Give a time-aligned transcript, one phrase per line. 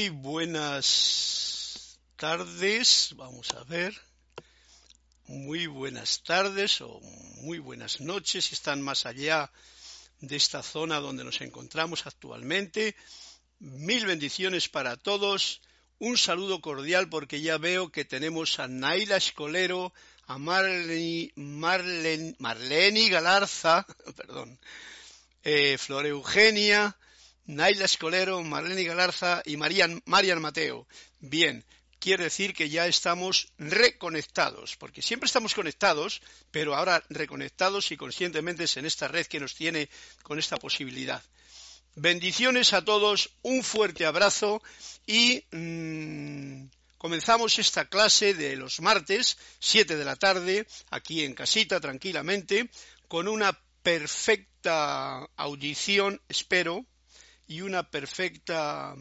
[0.00, 3.94] Muy buenas tardes, vamos a ver.
[5.26, 7.00] Muy buenas tardes o
[7.42, 9.52] muy buenas noches si están más allá
[10.20, 12.96] de esta zona donde nos encontramos actualmente.
[13.58, 15.60] Mil bendiciones para todos.
[15.98, 19.92] Un saludo cordial porque ya veo que tenemos a Naila Escolero,
[20.26, 21.30] a Marlene,
[23.10, 23.86] Galarza,
[24.16, 24.58] perdón,
[25.44, 26.96] eh, Flor Eugenia,
[27.46, 30.02] Naila Escolero, Marlene Galarza y Marian,
[30.40, 30.86] Mateo.
[31.18, 31.64] Bien,
[31.98, 38.64] quiere decir que ya estamos reconectados, porque siempre estamos conectados, pero ahora reconectados y conscientemente
[38.76, 39.88] en esta red que nos tiene
[40.22, 41.22] con esta posibilidad.
[41.96, 44.62] Bendiciones a todos, un fuerte abrazo
[45.06, 51.80] y mmm, comenzamos esta clase de los martes, 7 de la tarde, aquí en casita,
[51.80, 52.70] tranquilamente,
[53.08, 56.86] con una perfecta audición, espero,
[57.50, 58.94] y una perfecta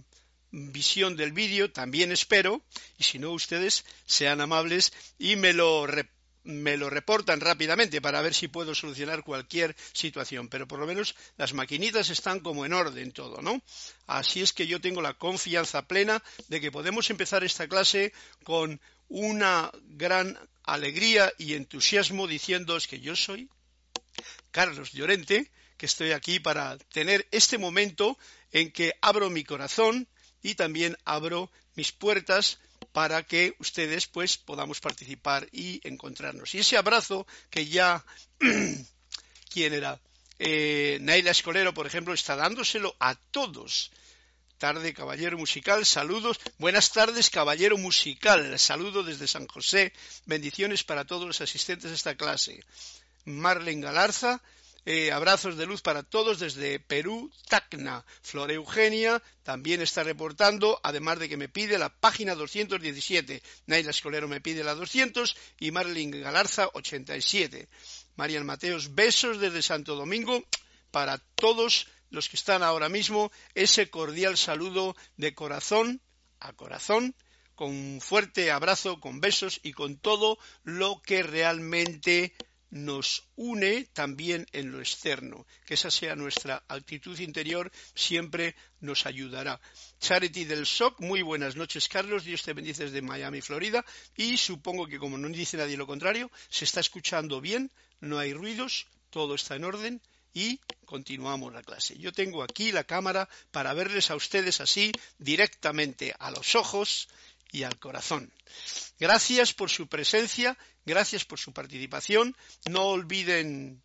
[0.49, 2.65] visión del vídeo, también espero,
[2.97, 5.85] y si no ustedes sean amables y me lo,
[6.41, 11.13] me lo reportan rápidamente para ver si puedo solucionar cualquier situación, pero por lo menos
[11.37, 13.61] las maquinitas están como en orden todo, ¿no?
[14.07, 18.13] Así es que yo tengo la confianza plena de que podemos empezar esta clase
[18.43, 23.47] con una gran alegría y entusiasmo diciéndoos que yo soy
[24.49, 28.17] Carlos Llorente, que estoy aquí para tener este momento
[28.51, 30.07] en que abro mi corazón
[30.41, 32.59] y también abro mis puertas
[32.91, 36.53] para que ustedes pues podamos participar y encontrarnos.
[36.55, 38.03] Y ese abrazo que ya,
[39.49, 39.99] ¿quién era?
[40.39, 43.91] Eh, Naila Escolero, por ejemplo, está dándoselo a todos.
[44.57, 46.39] Tarde, caballero musical, saludos.
[46.57, 48.59] Buenas tardes, caballero musical.
[48.59, 49.93] Saludo desde San José.
[50.25, 52.63] Bendiciones para todos los asistentes a esta clase.
[53.23, 54.41] Marlen Galarza,
[54.91, 58.03] eh, abrazos de luz para todos desde Perú, Tacna.
[58.23, 63.43] Flor Eugenia también está reportando, además de que me pide la página 217.
[63.67, 67.69] Naila Escolero me pide la 200 y Marlene Galarza 87.
[68.15, 70.43] Marian Mateos, besos desde Santo Domingo
[70.89, 73.31] para todos los que están ahora mismo.
[73.53, 76.01] Ese cordial saludo de corazón
[76.39, 77.13] a corazón
[77.53, 82.33] con un fuerte abrazo, con besos y con todo lo que realmente
[82.71, 85.45] nos une también en lo externo.
[85.65, 89.59] Que esa sea nuestra actitud interior, siempre nos ayudará.
[89.99, 92.23] Charity del SOC, muy buenas noches, Carlos.
[92.23, 93.85] Dios te bendice desde Miami, Florida.
[94.15, 98.33] Y supongo que, como no dice nadie lo contrario, se está escuchando bien, no hay
[98.33, 100.01] ruidos, todo está en orden
[100.33, 101.97] y continuamos la clase.
[101.97, 107.07] Yo tengo aquí la cámara para verles a ustedes así directamente a los ojos
[107.51, 108.31] y al corazón.
[108.99, 112.35] Gracias por su presencia, gracias por su participación.
[112.69, 113.81] No olviden,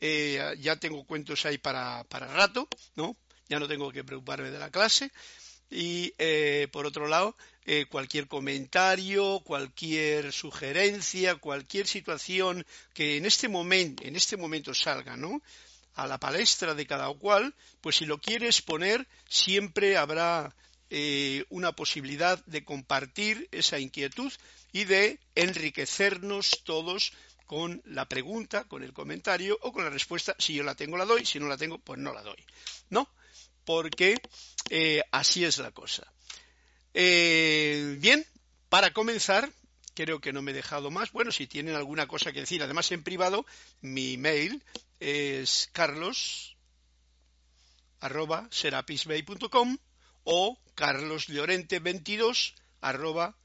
[0.00, 3.16] eh, ya tengo cuentos ahí para, para rato, ¿no?
[3.48, 5.10] Ya no tengo que preocuparme de la clase.
[5.70, 13.48] Y eh, por otro lado, eh, cualquier comentario, cualquier sugerencia, cualquier situación que en este
[13.48, 15.42] momento, en este momento salga, ¿no?
[15.94, 20.54] a la palestra de cada cual, pues si lo quieres poner, siempre habrá
[20.96, 24.32] eh, una posibilidad de compartir esa inquietud
[24.70, 27.12] y de enriquecernos todos
[27.46, 30.36] con la pregunta, con el comentario o con la respuesta.
[30.38, 31.26] Si yo la tengo, la doy.
[31.26, 32.36] Si no la tengo, pues no la doy.
[32.90, 33.08] ¿No?
[33.64, 34.22] Porque
[34.70, 36.06] eh, así es la cosa.
[36.92, 38.24] Eh, bien,
[38.68, 39.50] para comenzar,
[39.94, 41.10] creo que no me he dejado más.
[41.10, 43.44] Bueno, si tienen alguna cosa que decir, además en privado,
[43.80, 44.62] mi mail
[45.00, 46.56] es carlos
[47.98, 49.76] arroba serapisbay.com
[50.22, 53.36] o carloslorente22 arroba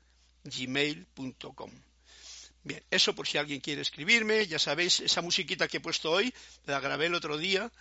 [0.44, 1.72] gmail.com.
[2.62, 6.34] Bien, eso por si alguien quiere escribirme, ya sabéis, esa musiquita que he puesto hoy,
[6.66, 7.72] la grabé el otro día,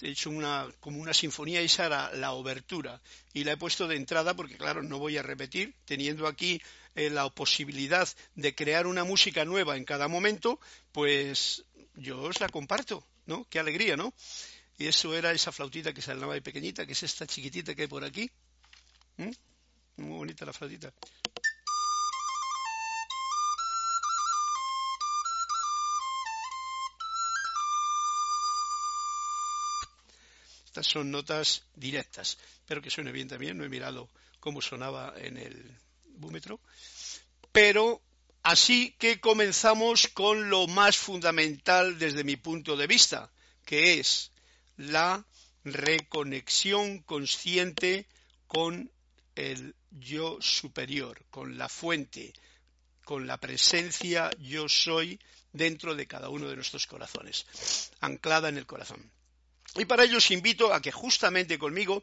[0.00, 3.00] he hecho una, como una sinfonía, esa era la obertura,
[3.32, 6.62] y la he puesto de entrada porque, claro, no voy a repetir, teniendo aquí
[6.94, 10.60] eh, la posibilidad de crear una música nueva en cada momento,
[10.92, 11.64] pues
[11.96, 13.44] yo os la comparto, ¿no?
[13.50, 14.14] Qué alegría, ¿no?
[14.78, 17.88] Y eso era esa flautita que se ahí pequeñita, que es esta chiquitita que hay
[17.88, 18.30] por aquí,
[19.18, 19.30] ¿Mm?
[19.96, 20.92] Muy bonita la flautita.
[30.66, 32.38] Estas son notas directas.
[32.60, 33.58] Espero que suene bien también.
[33.58, 36.60] No he mirado cómo sonaba en el búmetro.
[37.50, 38.00] Pero
[38.44, 43.32] así que comenzamos con lo más fundamental desde mi punto de vista,
[43.64, 44.30] que es
[44.76, 45.26] la
[45.64, 48.06] reconexión consciente
[48.46, 48.92] con
[49.38, 52.32] el yo superior, con la fuente,
[53.04, 55.18] con la presencia yo soy
[55.52, 57.46] dentro de cada uno de nuestros corazones,
[58.00, 59.10] anclada en el corazón.
[59.76, 62.02] Y para ello os invito a que justamente conmigo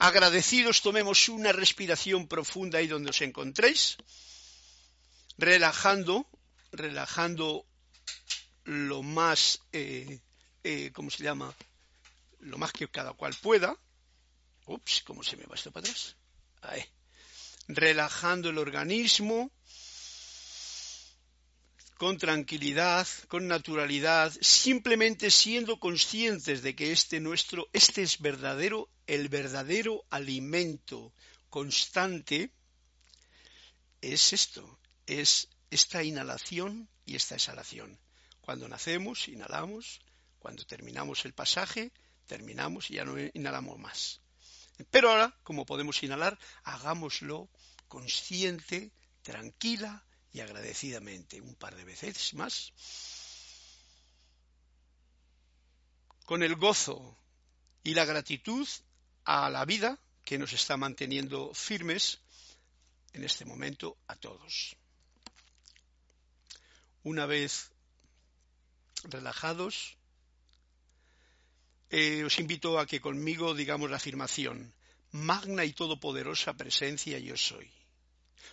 [0.00, 3.96] Agradecidos, tomemos una respiración profunda ahí donde os encontréis,
[5.36, 6.28] relajando,
[6.70, 7.66] relajando
[8.62, 10.20] lo más, eh,
[10.62, 11.52] eh, ¿cómo se llama?
[12.38, 13.76] Lo más que cada cual pueda.
[14.66, 16.14] Ups, ¿cómo se me va esto para atrás?
[16.68, 16.84] Ahí.
[17.68, 19.50] Relajando el organismo,
[21.98, 29.28] con tranquilidad, con naturalidad, simplemente siendo conscientes de que este nuestro, este es verdadero, el
[29.28, 31.12] verdadero alimento
[31.50, 32.52] constante,
[34.00, 37.98] es esto, es esta inhalación y esta exhalación.
[38.40, 40.00] Cuando nacemos, inhalamos,
[40.38, 41.90] cuando terminamos el pasaje,
[42.26, 44.20] terminamos y ya no inhalamos más.
[44.90, 47.48] Pero ahora, como podemos inhalar, hagámoslo
[47.88, 48.92] consciente,
[49.22, 52.72] tranquila, y agradecidamente un par de veces más,
[56.24, 57.16] con el gozo
[57.82, 58.68] y la gratitud
[59.24, 62.20] a la vida que nos está manteniendo firmes
[63.14, 64.76] en este momento a todos.
[67.02, 67.72] Una vez
[69.04, 69.97] relajados,
[71.90, 74.72] eh, os invito a que conmigo digamos la afirmación,
[75.12, 77.70] magna y todopoderosa presencia yo soy,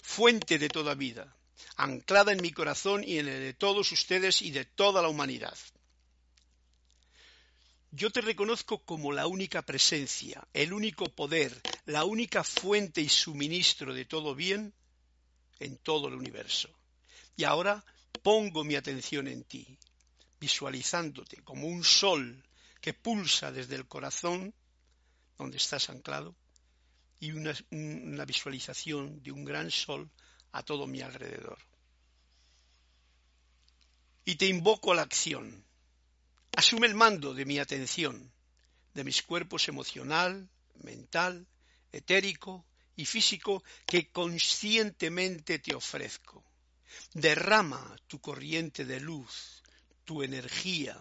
[0.01, 1.35] fuente de toda vida,
[1.75, 5.57] anclada en mi corazón y en el de todos ustedes y de toda la humanidad.
[7.91, 13.93] Yo te reconozco como la única presencia, el único poder, la única fuente y suministro
[13.93, 14.73] de todo bien
[15.59, 16.69] en todo el universo.
[17.37, 17.85] Y ahora
[18.21, 19.77] pongo mi atención en ti,
[20.41, 22.43] visualizándote como un sol
[22.85, 24.53] que pulsa desde el corazón,
[25.39, 26.35] donde estás anclado,
[27.19, 30.07] y una, una visualización de un gran sol
[30.51, 31.57] a todo mi alrededor.
[34.23, 35.65] Y te invoco a la acción.
[36.55, 38.31] Asume el mando de mi atención,
[38.93, 40.47] de mis cuerpos emocional,
[40.83, 41.47] mental,
[41.91, 46.43] etérico y físico que conscientemente te ofrezco.
[47.15, 49.63] Derrama tu corriente de luz,
[50.03, 50.95] tu energía,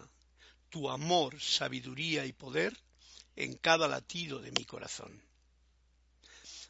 [0.69, 2.77] tu amor, sabiduría y poder
[3.35, 5.21] en cada latido de mi corazón.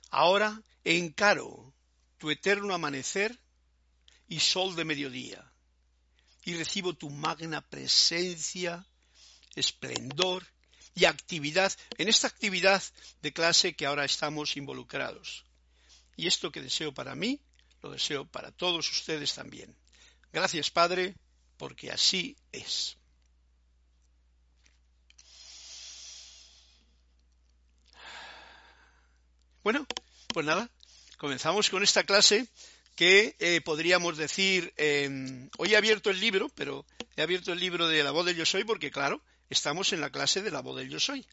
[0.10, 1.74] Ahora encaro
[2.18, 3.38] tu eterno amanecer
[4.28, 5.52] y sol de mediodía,
[6.46, 8.86] y recibo tu magna presencia,
[9.56, 10.46] esplendor
[10.94, 12.82] y actividad en esta actividad
[13.22, 15.46] de clase que ahora estamos involucrados.
[16.16, 17.42] Y esto que deseo para mí,
[17.82, 19.76] lo deseo para todos ustedes también.
[20.32, 21.16] Gracias, Padre,
[21.58, 22.98] porque así es.
[29.66, 29.88] Bueno,
[30.32, 30.70] pues nada,
[31.18, 32.48] comenzamos con esta clase
[32.96, 36.86] que eh, podríamos decir, em, hoy he abierto el libro, pero
[37.16, 40.12] he abierto el libro de la voz del yo soy porque, claro, estamos en la
[40.12, 41.26] clase de la voz del yo soy.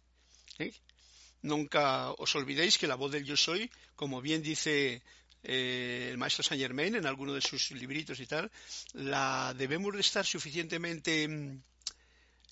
[1.43, 5.03] Nunca os olvidéis que la voz del yo soy, como bien dice
[5.43, 8.51] eh, el maestro Saint Germain en alguno de sus libritos y tal,
[8.95, 11.61] la debemos de estar suficientemente em,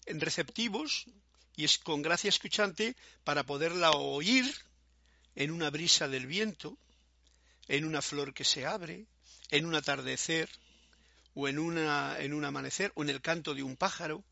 [0.04, 1.06] receptivos
[1.56, 2.94] y es con gracia escuchante
[3.24, 4.44] para poderla oír
[5.34, 6.76] en una brisa del viento,
[7.68, 9.06] en una flor que se abre,
[9.50, 10.48] en un atardecer,
[11.34, 14.24] o en, una, en un amanecer, o en el canto de un pájaro.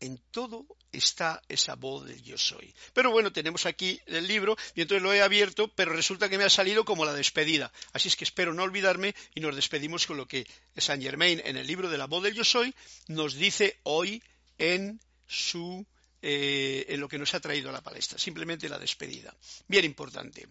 [0.00, 2.74] En todo está esa voz del yo soy.
[2.92, 6.44] Pero bueno, tenemos aquí el libro y entonces lo he abierto, pero resulta que me
[6.44, 7.72] ha salido como la despedida.
[7.92, 11.56] Así es que espero no olvidarme y nos despedimos con lo que Saint Germain en
[11.56, 12.74] el libro de la voz del yo soy
[13.08, 14.22] nos dice hoy
[14.58, 15.86] en su
[16.26, 18.18] eh, en lo que nos ha traído a la palestra.
[18.18, 19.36] Simplemente la despedida.
[19.68, 20.48] Bien importante.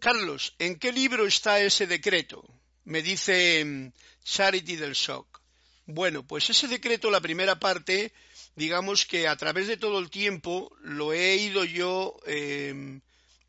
[0.00, 2.44] Carlos, ¿en qué libro está ese decreto?
[2.84, 5.40] Me dice mm, Charity del Shock.
[5.86, 8.12] Bueno, pues ese decreto, la primera parte,
[8.54, 13.00] digamos que a través de todo el tiempo lo he ido yo em,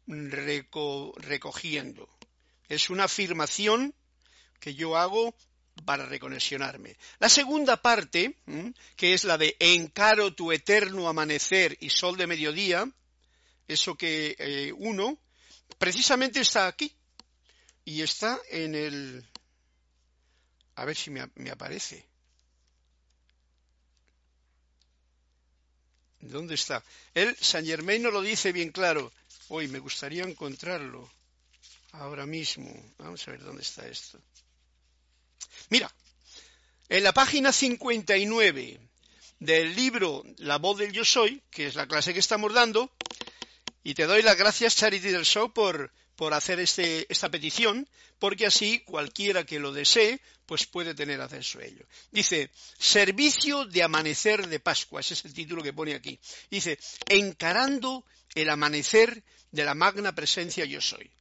[0.07, 2.09] recogiendo.
[2.69, 3.93] Es una afirmación
[4.59, 5.35] que yo hago
[5.85, 6.95] para reconexionarme.
[7.19, 8.37] La segunda parte,
[8.95, 12.89] que es la de encaro tu eterno amanecer y sol de mediodía,
[13.67, 15.17] eso que eh, uno
[15.77, 16.93] precisamente está aquí
[17.85, 19.25] y está en el...
[20.75, 22.05] A ver si me, aparece.
[26.19, 26.83] ¿Dónde está?
[27.13, 29.11] Él, San Germain no lo dice bien claro.
[29.49, 31.11] Hoy me gustaría encontrarlo
[31.91, 32.73] ahora mismo.
[32.97, 34.19] Vamos a ver dónde está esto.
[35.69, 35.93] Mira,
[36.89, 38.79] en la página 59
[39.39, 42.91] del libro La voz del yo soy, que es la clase que estamos dando,
[43.83, 47.87] y te doy las gracias, Charity del Show, por, por hacer este, esta petición,
[48.19, 51.85] porque así cualquiera que lo desee, pues puede tener acceso a ello.
[52.11, 56.19] Dice, servicio de amanecer de Pascua, ese es el título que pone aquí.
[56.49, 58.05] Dice, encarando
[58.35, 61.11] el amanecer de la magna presencia yo soy.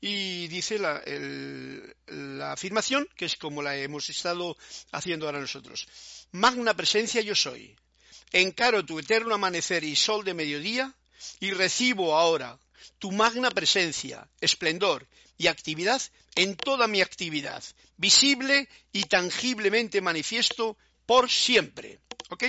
[0.00, 1.02] Y dice la,
[2.52, 4.56] afirmación, que es como la hemos estado
[4.92, 5.86] haciendo ahora nosotros.
[6.32, 7.76] Magna presencia yo soy.
[8.32, 10.94] Encaro tu eterno amanecer y sol de mediodía
[11.40, 12.58] y recibo ahora
[12.98, 16.02] tu magna presencia, esplendor y actividad
[16.34, 17.64] en toda mi actividad,
[17.96, 20.76] visible y tangiblemente manifiesto
[21.06, 21.98] por siempre.
[22.30, 22.44] ¿Ok?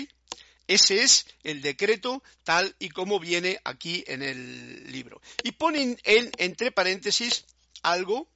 [0.70, 5.20] Ese es el decreto tal y como viene aquí en el libro.
[5.44, 7.44] Y ponen en, entre paréntesis
[7.82, 8.30] algo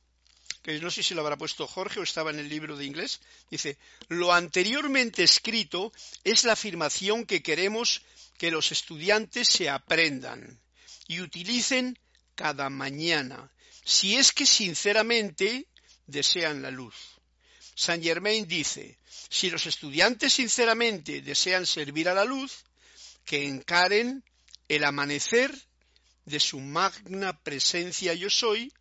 [0.63, 3.21] que no sé si lo habrá puesto Jorge o estaba en el libro de inglés.
[3.51, 8.01] Dice, lo anteriormente escrito es la afirmación que queremos
[8.39, 10.59] que los estudiantes se aprendan
[11.07, 11.99] y utilicen
[12.33, 13.51] cada mañana,
[13.85, 15.67] si es que sinceramente
[16.07, 17.12] desean la luz.
[17.75, 18.97] Saint Germain dice,
[19.29, 22.63] si los estudiantes sinceramente desean servir a la luz,
[23.25, 24.23] que encaren
[24.67, 25.53] el amanecer
[26.25, 28.71] de su magna presencia yo soy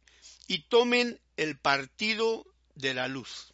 [0.46, 3.52] y tomen el partido de la luz.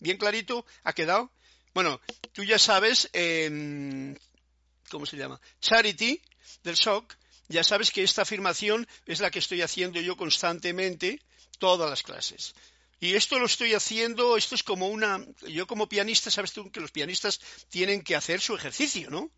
[0.00, 0.64] ¿Bien clarito?
[0.84, 1.30] ¿Ha quedado?
[1.74, 2.00] Bueno,
[2.32, 3.10] tú ya sabes,
[4.90, 5.40] ¿cómo se llama?
[5.60, 6.20] Charity
[6.62, 7.16] del Shock
[7.48, 11.20] ya sabes que esta afirmación es la que estoy haciendo yo constantemente
[11.58, 12.54] todas las clases.
[13.00, 16.80] Y esto lo estoy haciendo, esto es como una, yo como pianista, sabes tú que
[16.80, 19.30] los pianistas tienen que hacer su ejercicio, ¿no?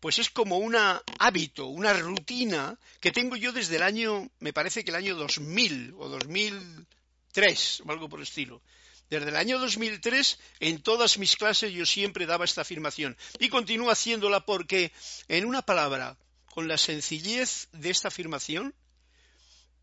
[0.00, 0.76] Pues es como un
[1.18, 5.94] hábito, una rutina que tengo yo desde el año, me parece que el año 2000
[5.96, 8.62] o 2003 o algo por el estilo.
[9.08, 13.90] Desde el año 2003, en todas mis clases yo siempre daba esta afirmación y continúo
[13.90, 14.92] haciéndola porque,
[15.28, 16.18] en una palabra,
[16.52, 18.74] con la sencillez de esta afirmación,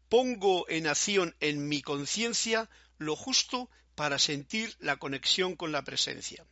[0.10, 6.46] pongo en acción en mi conciencia lo justo para sentir la conexión con la presencia.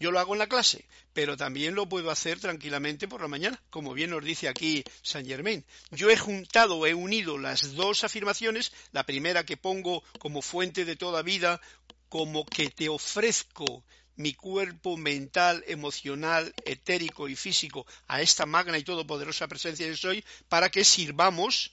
[0.00, 3.62] Yo lo hago en la clase, pero también lo puedo hacer tranquilamente por la mañana,
[3.68, 5.62] como bien nos dice aquí Saint Germain.
[5.90, 10.96] Yo he juntado, he unido las dos afirmaciones, la primera que pongo como fuente de
[10.96, 11.60] toda vida,
[12.08, 13.84] como que te ofrezco
[14.16, 20.24] mi cuerpo mental, emocional, etérico y físico a esta magna y todopoderosa presencia de soy
[20.48, 21.72] para que sirvamos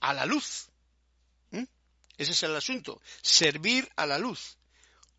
[0.00, 0.71] a la luz.
[2.22, 4.56] Ese es el asunto, servir a la luz.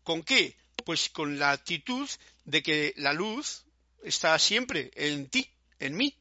[0.02, 0.56] ¿Con qué?
[0.86, 2.08] Pues con la actitud
[2.46, 3.66] de que la luz
[4.02, 5.46] está siempre en ti,
[5.80, 6.16] en mí,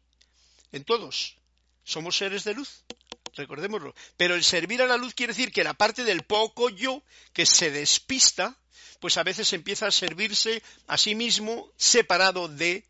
[0.74, 1.38] en todos.
[1.86, 2.84] Somos seres de luz,
[3.34, 3.96] recordémoslo.
[4.18, 7.46] Pero el servir a la luz quiere decir que la parte del poco yo que
[7.46, 8.60] se despista,
[9.00, 12.86] pues a veces empieza a servirse a sí mismo separado de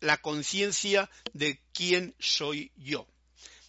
[0.00, 3.06] la conciencia de quién soy yo.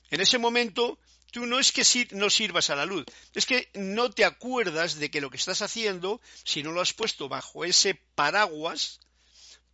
[0.09, 0.99] En ese momento,
[1.35, 5.11] tú no es que no sirvas a la luz, es que no te acuerdas de
[5.11, 9.01] que lo que estás haciendo, si no lo has puesto bajo ese paraguas,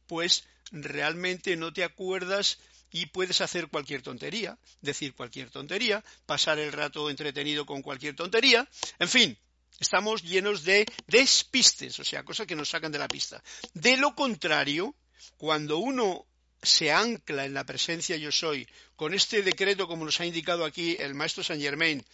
[0.07, 2.57] pues realmente no te acuerdas
[2.89, 8.67] y puedes hacer cualquier tontería, decir cualquier tontería, pasar el rato entretenido con cualquier tontería,
[8.97, 9.37] en fin,
[9.79, 13.41] Estamos llenos de despistes, o sea, cosas que nos sacan de la pista.
[13.73, 14.93] De lo contrario,
[15.37, 16.27] cuando uno
[16.61, 20.95] se ancla en la presencia yo soy, con este decreto, como nos ha indicado aquí
[20.99, 22.05] el maestro Saint Germain,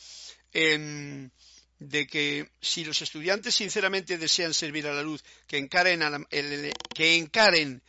[1.80, 6.02] de que si los estudiantes sinceramente desean servir a la luz, que encaren,
[6.32, 7.84] el, que encaren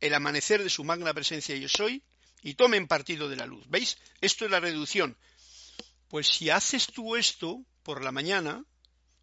[0.00, 2.02] el amanecer de su magna presencia yo soy
[2.42, 3.64] y tomen partido de la luz.
[3.68, 3.98] ¿Veis?
[4.20, 5.16] Esto es la reducción.
[6.08, 8.64] Pues si haces tú esto por la mañana,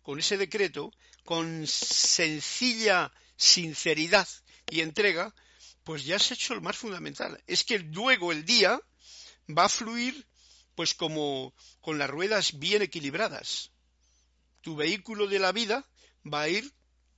[0.01, 0.91] con ese decreto,
[1.23, 4.27] con sencilla sinceridad
[4.69, 5.33] y entrega,
[5.83, 7.41] pues ya has hecho lo más fundamental.
[7.47, 8.79] Es que luego el día
[9.49, 10.25] va a fluir
[10.75, 13.71] pues como con las ruedas bien equilibradas.
[14.61, 15.85] Tu vehículo de la vida
[16.31, 16.71] va a ir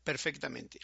[0.04, 0.80] perfectamente.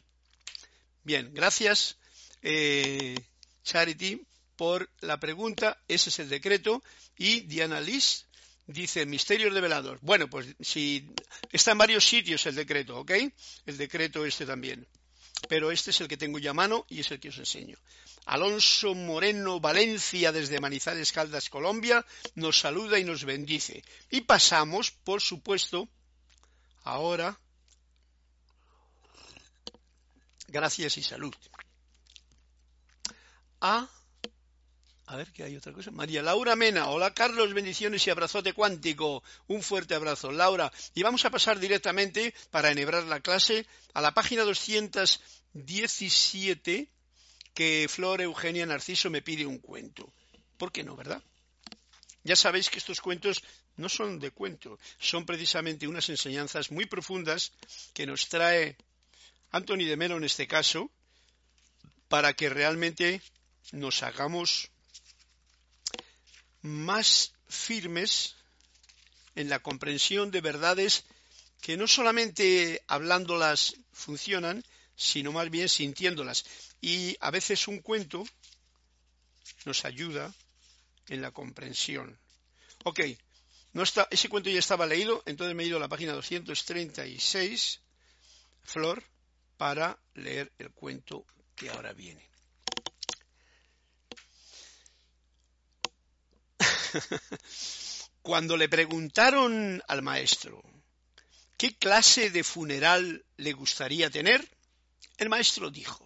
[1.04, 1.98] Bien, gracias
[2.42, 3.16] eh,
[3.64, 4.22] Charity
[4.56, 5.82] por la pregunta.
[5.88, 6.84] Ese es el decreto.
[7.18, 8.26] Y Diana Liz
[8.68, 10.00] dice misterios develados.
[10.02, 11.10] Bueno, pues si
[11.52, 13.12] está en varios sitios el decreto, ¿ok?
[13.66, 14.88] El decreto este también.
[15.48, 17.78] Pero este es el que tengo ya a mano y es el que os enseño.
[18.26, 22.06] Alonso Moreno Valencia desde Manizales Caldas, Colombia,
[22.36, 23.84] nos saluda y nos bendice.
[24.12, 25.88] Y pasamos, por supuesto,
[26.84, 27.40] ahora,
[30.48, 31.34] gracias y salud,
[33.62, 33.90] a
[35.10, 35.90] a ver, ¿qué hay otra cosa.
[35.90, 36.90] María Laura Mena.
[36.90, 39.24] Hola Carlos, bendiciones y abrazote cuántico.
[39.48, 40.32] Un fuerte abrazo.
[40.32, 40.72] Laura.
[40.94, 46.88] Y vamos a pasar directamente, para enhebrar la clase, a la página 217
[47.56, 50.14] que Flor Eugenia Narciso me pide un cuento.
[50.58, 51.24] ¿Por qué no, verdad?
[52.24, 53.42] Ya sabéis que estos cuentos
[53.78, 57.52] no son de cuento, son precisamente unas enseñanzas muy profundas
[57.96, 58.78] que nos trae
[59.50, 60.92] Anthony de Melo en este caso,
[62.10, 63.24] para que realmente
[63.72, 64.70] nos hagamos
[66.62, 68.36] más firmes
[69.36, 71.06] en la comprensión de verdades
[71.62, 74.64] que no solamente hablándolas funcionan,
[74.96, 76.46] sino más bien sintiéndolas.
[76.82, 78.24] Y a veces un cuento
[79.66, 80.34] nos ayuda
[81.08, 82.18] en la comprensión.
[82.84, 83.02] Ok,
[83.74, 87.82] no está, ese cuento ya estaba leído, entonces me he ido a la página 236,
[88.64, 89.04] Flor,
[89.58, 91.26] para leer el cuento
[91.56, 92.29] que ahora viene.
[98.22, 100.62] Cuando le preguntaron al maestro
[101.58, 104.48] qué clase de funeral le gustaría tener,
[105.18, 106.06] el maestro dijo,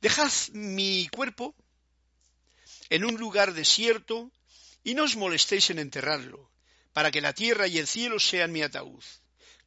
[0.00, 1.56] Dejad mi cuerpo
[2.88, 4.30] en un lugar desierto
[4.84, 6.50] y no os molestéis en enterrarlo,
[6.92, 9.04] para que la tierra y el cielo sean mi ataúd,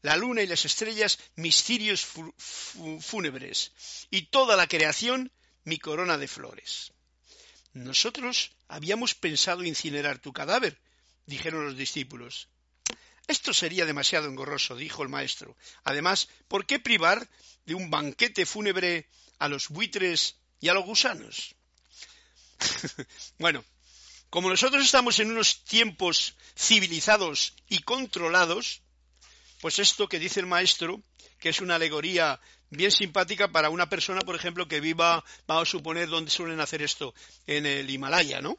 [0.01, 2.07] la luna y las estrellas mis cirios
[3.01, 3.73] fúnebres,
[4.09, 5.31] y toda la creación
[5.63, 6.93] mi corona de flores.
[7.73, 10.77] Nosotros habíamos pensado incinerar tu cadáver,
[11.25, 12.49] dijeron los discípulos.
[13.27, 15.55] Esto sería demasiado engorroso, dijo el maestro.
[15.83, 17.29] Además, ¿por qué privar
[17.65, 19.07] de un banquete fúnebre
[19.39, 21.55] a los buitres y a los gusanos?
[23.39, 23.63] bueno,
[24.29, 28.81] como nosotros estamos en unos tiempos civilizados y controlados,
[29.61, 31.01] pues esto que dice el maestro,
[31.39, 32.39] que es una alegoría
[32.69, 36.81] bien simpática para una persona, por ejemplo, que viva, vamos a suponer, donde suelen hacer
[36.81, 37.13] esto,
[37.47, 38.57] en el Himalaya, ¿no?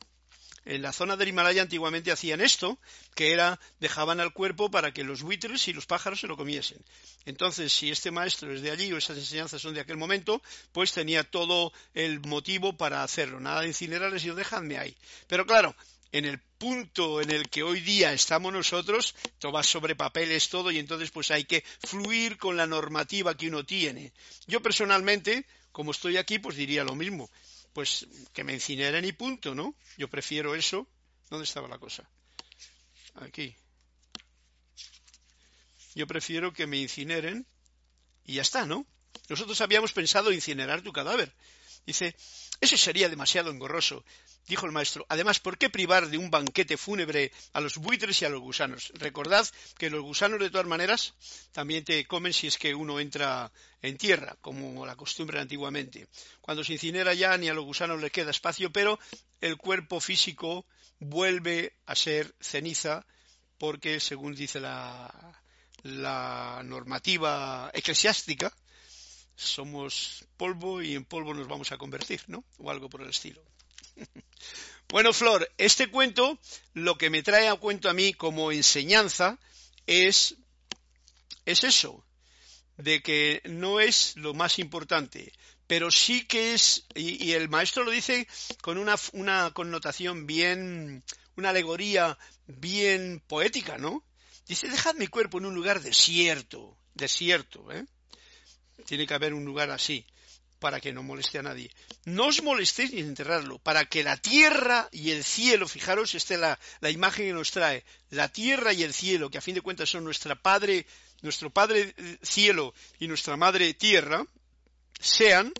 [0.65, 2.79] en la zona del Himalaya antiguamente hacían esto,
[3.15, 6.79] que era dejaban al cuerpo para que los buitres y los pájaros se lo comiesen.
[7.25, 10.41] Entonces, si este maestro es de allí o esas enseñanzas son de aquel momento,
[10.73, 13.41] pues tenía todo el motivo para hacerlo.
[13.41, 14.97] Nada de incinerarles y dejadme ahí.
[15.27, 15.75] Pero claro,
[16.13, 20.71] en el punto en el que hoy día estamos nosotros, todo va sobre papeles todo
[20.71, 24.13] y entonces pues hay que fluir con la normativa que uno tiene.
[24.47, 27.31] Yo personalmente, como estoy aquí, pues diría lo mismo
[27.73, 29.75] pues que me incineren y punto, ¿no?
[29.97, 30.87] Yo prefiero eso.
[31.31, 32.09] ¿Dónde estaba la cosa?
[33.15, 33.55] Aquí.
[35.95, 37.47] Yo prefiero que me incineren
[38.25, 38.87] y ya está, ¿no?
[39.29, 41.33] Nosotros habíamos pensado incinerar tu cadáver.
[41.87, 42.15] Dice,
[42.63, 44.05] eso sería demasiado engorroso
[44.47, 45.07] dijo el maestro.
[45.09, 48.93] Además, ¿por qué privar de un banquete fúnebre a los buitres y a los gusanos?
[48.95, 49.47] Recordad
[49.79, 51.15] que los gusanos, de todas maneras,
[51.53, 56.07] también te comen si es que uno entra en tierra, como la costumbre antiguamente.
[56.41, 58.99] Cuando se incinera ya ni a los gusanos les queda espacio, pero
[59.41, 60.67] el cuerpo físico
[60.99, 63.05] vuelve a ser ceniza
[63.59, 65.41] porque, según dice la,
[65.83, 68.53] la normativa eclesiástica,
[69.43, 72.45] somos polvo y en polvo nos vamos a convertir, ¿no?
[72.59, 73.43] O algo por el estilo.
[74.89, 76.39] Bueno, Flor, este cuento
[76.75, 79.39] lo que me trae a cuento a mí como enseñanza
[79.87, 80.35] es,
[81.47, 82.05] es eso,
[82.77, 85.33] de que no es lo más importante,
[85.67, 88.29] pero sí que es, y, el maestro lo dice
[88.61, 91.03] con una, una, connotación bien,
[91.37, 94.05] una alegoría bien poética, ¿no?
[94.47, 97.87] Dice, dejad mi cuerpo en un lugar desierto, desierto, ¿eh?
[98.87, 100.05] Tiene que haber un lugar así
[100.63, 101.71] para que no moleste a nadie.
[102.05, 106.41] No os molestéis ni enterrarlo, para que la tierra y el cielo, fijaros, esta es
[106.41, 109.61] la, la, imagen que nos trae, la tierra y el cielo, que a fin de
[109.61, 110.87] cuentas son nuestra Padre,
[111.21, 114.25] nuestro Padre eh, cielo y nuestra Madre tierra,
[115.01, 115.53] sean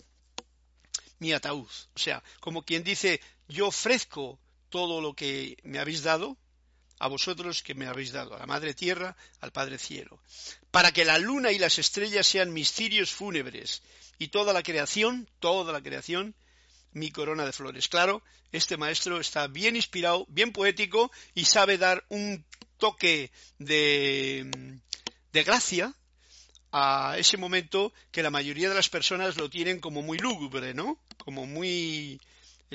[1.19, 1.67] mi ataúd.
[1.95, 6.37] O sea, como quien dice, yo ofrezco todo lo que me habéis dado,
[6.99, 10.19] a vosotros que me habéis dado, a la Madre Tierra, al Padre Cielo,
[10.71, 13.81] para que la luna y las estrellas sean mis cirios fúnebres
[14.19, 16.35] y toda la creación, toda la creación,
[16.91, 17.89] mi corona de flores.
[17.89, 22.45] Claro, este maestro está bien inspirado, bien poético y sabe dar un
[22.77, 24.79] toque de,
[25.31, 25.93] de gracia
[26.71, 30.99] a ese momento que la mayoría de las personas lo tienen como muy lúgubre, ¿no?
[31.17, 32.19] Como muy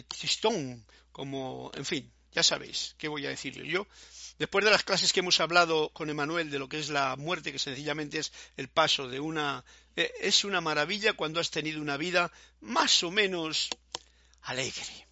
[0.07, 3.87] tristón, como, en fin, ya sabéis, ¿qué voy a decirle yo?
[4.39, 7.51] Después de las clases que hemos hablado con Emanuel de lo que es la muerte,
[7.51, 9.65] que sencillamente es el paso de una...
[9.97, 13.69] Eh, es una maravilla cuando has tenido una vida más o menos
[14.43, 15.09] alegre,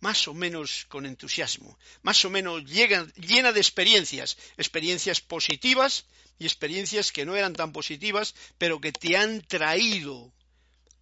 [0.00, 6.06] más o menos con entusiasmo, más o menos llena de experiencias, experiencias positivas
[6.38, 10.32] y experiencias que no eran tan positivas, pero que te han traído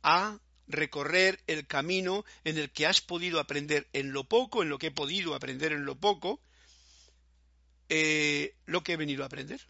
[0.03, 4.79] a recorrer el camino en el que has podido aprender en lo poco, en lo
[4.79, 6.41] que he podido aprender en lo poco,
[7.89, 9.61] eh, lo que he venido a aprender,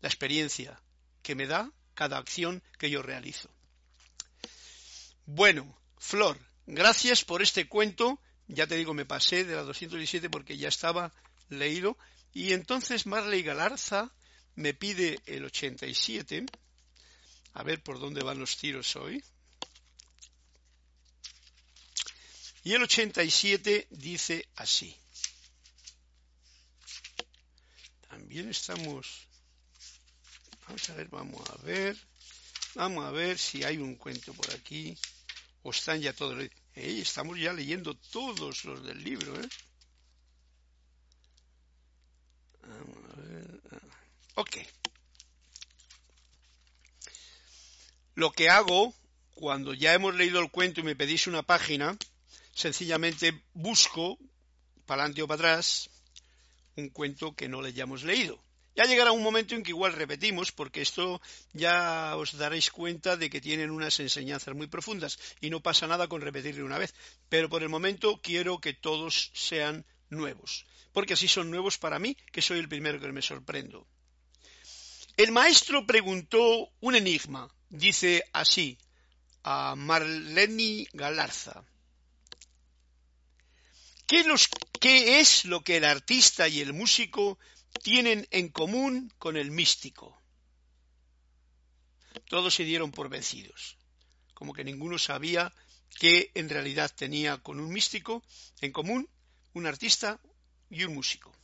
[0.00, 0.80] la experiencia
[1.22, 3.48] que me da cada acción que yo realizo.
[5.26, 10.56] Bueno, Flor, gracias por este cuento ya te digo, me pasé de la 217 porque
[10.56, 11.12] ya estaba
[11.48, 11.96] leído.
[12.32, 14.12] Y entonces Marley Galarza
[14.54, 16.46] me pide el 87.
[17.54, 19.22] A ver por dónde van los tiros hoy.
[22.64, 24.96] Y el 87 dice así.
[28.08, 29.28] También estamos...
[30.66, 31.98] Vamos a ver, vamos a ver.
[32.74, 34.96] Vamos a ver si hay un cuento por aquí.
[35.62, 36.42] O están ya todos.
[36.74, 39.38] estamos ya leyendo todos los del libro.
[39.38, 39.48] ¿eh?
[42.62, 43.60] Vamos a ver.
[44.36, 44.56] Ok.
[48.14, 48.94] Lo que hago
[49.34, 51.98] cuando ya hemos leído el cuento y me pedís una página,
[52.54, 54.18] sencillamente busco
[54.86, 55.90] para adelante o para atrás
[56.76, 58.42] un cuento que no le hayamos leído.
[58.76, 61.20] Ya llegará un momento en que igual repetimos, porque esto
[61.52, 66.08] ya os daréis cuenta de que tienen unas enseñanzas muy profundas y no pasa nada
[66.08, 66.92] con repetirle una vez.
[67.28, 72.16] Pero por el momento quiero que todos sean nuevos, porque así son nuevos para mí,
[72.32, 73.86] que soy el primero que me sorprendo.
[75.16, 78.76] El maestro preguntó un enigma, dice así,
[79.44, 81.64] a Marleni Galarza.
[84.06, 87.38] ¿Qué, es lo que el artista y el músico
[87.82, 90.20] tienen en común con el místico?
[92.28, 93.78] Todos se dieron por vencidos,
[94.34, 95.54] como que ninguno sabía
[95.98, 98.22] qué en realidad tenía con un místico
[98.60, 99.08] en común
[99.54, 100.20] un artista
[100.68, 101.34] y un músico.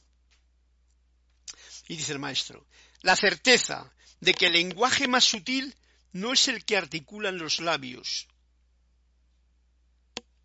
[1.89, 2.67] Y dice el maestro,
[3.01, 5.75] la certeza de que el lenguaje más sutil
[6.13, 8.29] no es el que articulan los labios.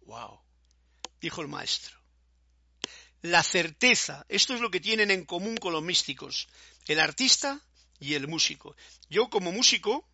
[0.06, 0.40] Wow,
[1.20, 2.05] dijo el maestro
[3.26, 4.26] la certeza.
[4.30, 6.48] Esto es lo que tienen en común con los místicos,
[6.88, 7.62] el artista
[8.00, 8.76] y el músico.
[9.10, 10.08] Yo como músico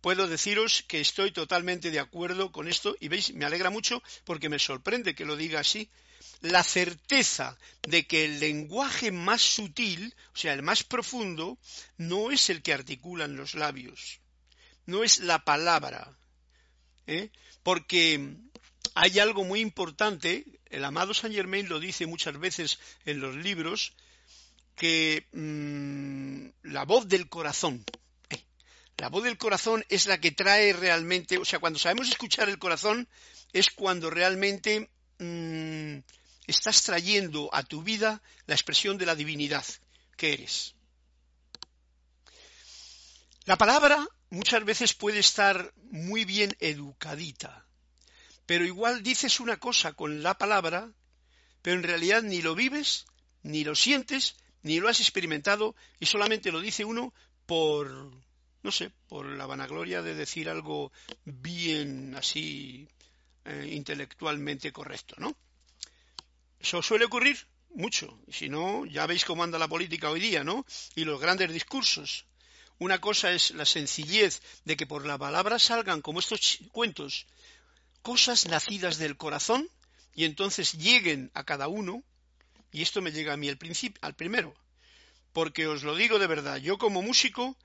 [0.00, 4.48] puedo deciros que estoy totalmente de acuerdo con esto y veis, me alegra mucho porque
[4.48, 5.90] me sorprende que lo diga así.
[6.40, 11.58] La certeza de que el lenguaje más sutil, o sea, el más profundo,
[11.98, 14.20] no es el que articulan los labios,
[14.86, 16.18] no es la palabra,
[17.06, 17.30] ¿eh?
[17.62, 18.36] porque
[18.94, 23.92] hay algo muy importante, el amado Saint Germain lo dice muchas veces en los libros,
[24.76, 27.84] que mm, la voz del corazón,
[28.30, 28.42] eh,
[28.96, 32.58] la voz del corazón es la que trae realmente, o sea, cuando sabemos escuchar el
[32.58, 33.08] corazón
[33.52, 35.98] es cuando realmente mm,
[36.46, 39.64] estás trayendo a tu vida la expresión de la divinidad
[40.16, 40.74] que eres.
[43.44, 47.66] La palabra muchas veces puede estar muy bien educadita,
[48.50, 50.90] pero igual dices una cosa con la palabra,
[51.62, 53.06] pero en realidad ni lo vives,
[53.44, 54.34] ni lo sientes,
[54.64, 57.14] ni lo has experimentado, y solamente lo dice uno
[57.46, 58.10] por,
[58.64, 60.90] no sé, por la vanagloria de decir algo
[61.24, 62.88] bien así
[63.44, 65.36] eh, intelectualmente correcto, ¿no?
[66.58, 70.66] Eso suele ocurrir mucho, si no, ya veis cómo anda la política hoy día, ¿no?
[70.96, 72.26] Y los grandes discursos.
[72.80, 77.28] Una cosa es la sencillez de que por la palabra salgan como estos cuentos
[78.02, 79.68] cosas nacidas del corazón
[80.14, 82.02] y entonces lleguen a cada uno,
[82.72, 83.58] y esto me llega a mí al,
[84.00, 84.54] al primero,
[85.32, 87.56] porque os lo digo de verdad, yo como músico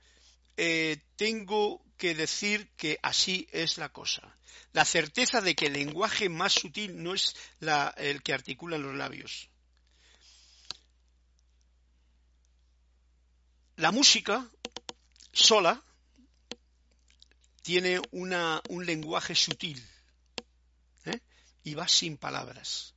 [0.56, 4.34] eh, tengo que decir que así es la cosa.
[4.72, 7.34] La certeza de que el lenguaje más sutil no es
[7.96, 9.48] el que articulan los labios.
[13.76, 14.50] La música
[15.32, 15.82] sola
[17.62, 19.82] tiene un lenguaje sutil
[21.66, 22.94] y va sin palabras.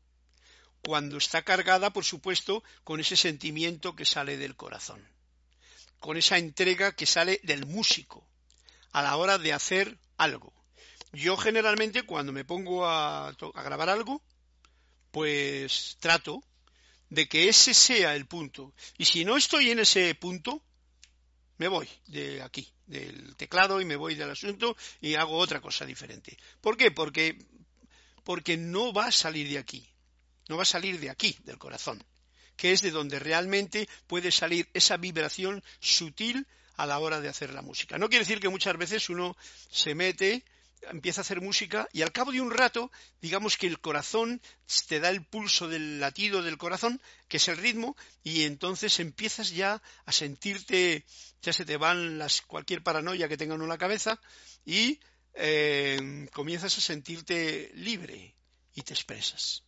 [0.83, 5.01] Cuando está cargada, por supuesto, con ese sentimiento que sale del corazón,
[5.99, 8.29] con esa entrega que sale del músico
[8.91, 10.53] a la hora de hacer algo.
[11.11, 14.21] Yo generalmente cuando me pongo a, a grabar algo,
[15.09, 16.43] pues trato
[17.09, 18.75] de que ese sea el punto.
[18.99, 20.63] Y si no estoy en ese punto,
[21.57, 25.87] me voy de aquí, del teclado y me voy del asunto y hago otra cosa
[25.87, 26.37] diferente.
[26.61, 26.91] ¿Por qué?
[26.91, 27.35] Porque
[28.29, 29.89] porque no va a salir de aquí,
[30.49, 32.05] no va a salir de aquí, del corazón,
[32.55, 37.51] que es de donde realmente puede salir esa vibración sutil a la hora de hacer
[37.55, 37.97] la música.
[37.97, 39.35] No quiere decir que muchas veces uno
[39.71, 40.45] se mete,
[40.91, 44.43] empieza a hacer música y al cabo de un rato, digamos que el corazón
[44.87, 49.49] te da el pulso del latido del corazón, que es el ritmo, y entonces empiezas
[49.55, 51.03] ya a sentirte,
[51.41, 54.21] ya se te van las cualquier paranoia que tenga uno en la cabeza
[54.67, 54.99] y
[55.39, 58.35] eh, comienzas a sentirte libre
[58.75, 59.63] y te expresas.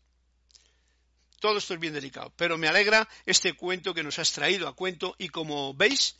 [1.40, 4.76] Todo esto es bien delicado, pero me alegra este cuento que nos has traído a
[4.76, 6.18] cuento y como veis,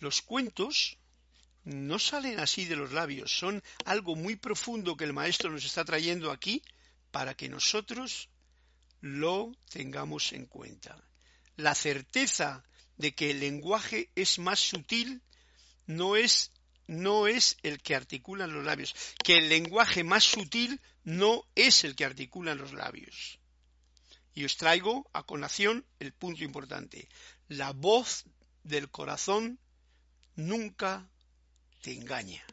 [0.00, 0.98] los cuentos
[1.64, 5.84] no salen así de los labios, son algo muy profundo que el maestro nos está
[5.84, 6.62] trayendo aquí
[7.10, 8.28] para que nosotros
[9.00, 11.02] lo tengamos en cuenta.
[11.56, 12.64] La certeza
[12.96, 15.22] de que el lenguaje es más sutil
[15.86, 16.50] no es,
[16.86, 21.96] no es el que articulan los labios, que el lenguaje más sutil no es el
[21.96, 23.38] que articulan los labios.
[24.34, 27.08] Y os traigo a colación el punto importante.
[27.48, 28.24] La voz
[28.62, 29.60] del corazón
[30.34, 31.08] nunca
[31.82, 32.44] te engaña.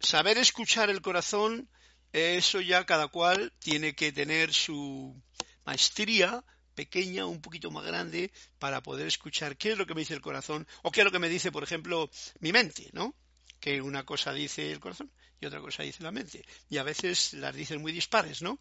[0.00, 1.70] Saber escuchar el corazón,
[2.12, 5.20] eso ya cada cual tiene que tener su
[5.64, 6.44] maestría
[6.76, 10.20] pequeña, un poquito más grande, para poder escuchar qué es lo que me dice el
[10.20, 12.08] corazón o qué es lo que me dice, por ejemplo,
[12.38, 13.14] mi mente, ¿no?
[13.58, 15.10] Que una cosa dice el corazón
[15.40, 16.44] y otra cosa dice la mente.
[16.70, 18.60] Y a veces las dicen muy dispares, ¿no?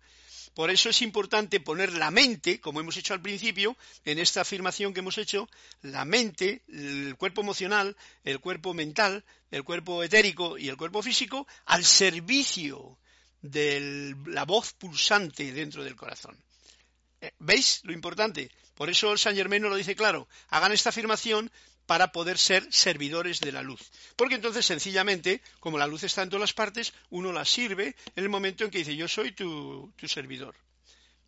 [0.54, 3.75] Por eso es importante poner la mente, como hemos hecho al principio,
[4.06, 5.49] en esta afirmación que hemos hecho,
[5.82, 11.45] la mente, el cuerpo emocional, el cuerpo mental, el cuerpo etérico y el cuerpo físico
[11.65, 12.97] al servicio
[13.41, 16.38] de la voz pulsante dentro del corazón.
[17.39, 18.51] ¿Veis lo importante?
[18.75, 20.27] Por eso el San Germain lo dice claro.
[20.49, 21.51] Hagan esta afirmación
[21.85, 23.81] para poder ser servidores de la luz.
[24.15, 28.23] Porque entonces, sencillamente, como la luz está en todas las partes, uno la sirve en
[28.23, 30.55] el momento en que dice yo soy tu, tu servidor.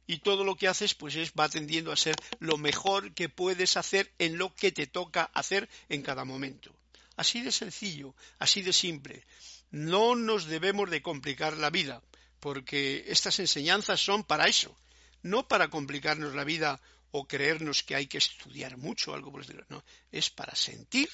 [0.08, 3.76] Y todo lo que haces, pues es, va tendiendo a ser lo mejor que puedes
[3.76, 6.74] hacer en lo que te toca hacer en cada momento.
[7.18, 9.26] Así de sencillo, así de simple.
[9.70, 12.02] No nos debemos de complicar la vida,
[12.40, 14.78] porque estas enseñanzas son para eso,
[15.24, 19.46] no para complicarnos la vida o creernos que hay que estudiar mucho algo por el
[19.46, 19.66] estilo.
[19.70, 21.10] No, es para sentir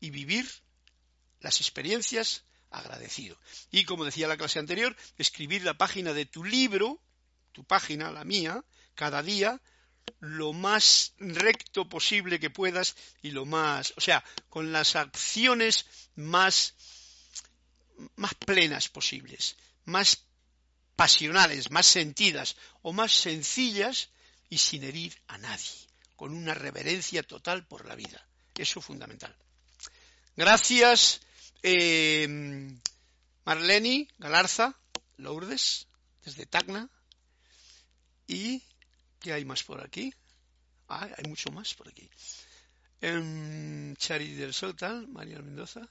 [0.00, 0.48] y vivir
[1.40, 3.38] las experiencias agradecido.
[3.70, 7.02] Y como decía la clase anterior, escribir la página de tu libro,
[7.52, 8.64] tu página, la mía,
[8.94, 9.60] cada día,
[10.20, 16.74] lo más recto posible que puedas y lo más, o sea, con las acciones más,
[18.16, 20.26] más plenas posibles, más
[21.00, 24.10] pasionales, más sentidas o más sencillas
[24.50, 25.72] y sin herir a nadie,
[26.14, 28.22] con una reverencia total por la vida.
[28.54, 29.34] Eso es fundamental.
[30.36, 31.22] Gracias,
[31.62, 32.28] eh,
[33.46, 34.76] Marleni Galarza,
[35.16, 35.86] Lourdes,
[36.22, 36.86] desde Tacna.
[38.26, 38.62] ¿Y
[39.20, 40.12] qué hay más por aquí?
[40.86, 42.10] Ah, hay mucho más por aquí.
[43.00, 44.76] Eh, Charity del Sol,
[45.08, 45.88] María Mendoza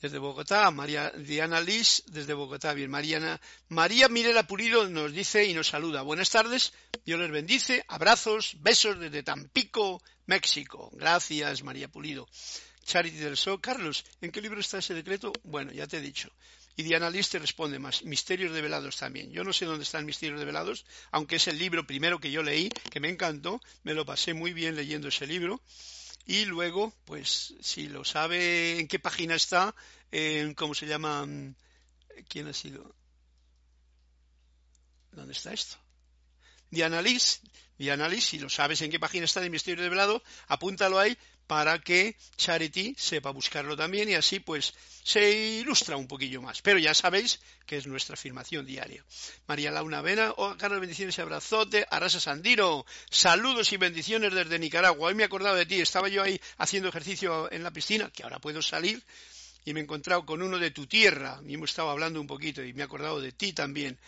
[0.00, 5.54] desde Bogotá, María Diana Liz desde Bogotá, bien, Mariana, María Mirela Pulido nos dice y
[5.54, 6.02] nos saluda.
[6.02, 6.72] Buenas tardes,
[7.04, 10.90] Dios les bendice, abrazos, besos desde Tampico, México.
[10.92, 12.28] Gracias, María Pulido.
[12.84, 15.32] Charity del Sol, Carlos, ¿en qué libro está ese decreto?
[15.42, 16.30] Bueno, ya te he dicho.
[16.76, 19.32] Y Diana Liz te responde más, Misterios de Velados también.
[19.32, 22.42] Yo no sé dónde están Misterios de Velados, aunque es el libro primero que yo
[22.42, 25.60] leí, que me encantó, me lo pasé muy bien leyendo ese libro
[26.28, 29.74] y luego, pues si lo sabe en qué página está,
[30.12, 31.26] en cómo se llama,
[32.28, 32.94] quién ha sido,
[35.10, 35.78] ¿dónde está esto?
[36.70, 37.40] Diana Liz,
[38.20, 41.16] si lo sabes en qué página está de Misterio de Velado, apúntalo ahí
[41.48, 46.60] para que Charity sepa buscarlo también y así pues se ilustra un poquillo más.
[46.60, 49.02] Pero ya sabéis que es nuestra afirmación diaria.
[49.46, 51.86] María Launa Vena, oh, Carlos, bendiciones y abrazote.
[51.90, 55.08] Arasa Sandino, saludos y bendiciones desde Nicaragua.
[55.08, 58.24] Hoy me he acordado de ti, estaba yo ahí haciendo ejercicio en la piscina, que
[58.24, 59.02] ahora puedo salir,
[59.64, 62.62] y me he encontrado con uno de tu tierra, y hemos estado hablando un poquito,
[62.62, 63.98] y me he acordado de ti también.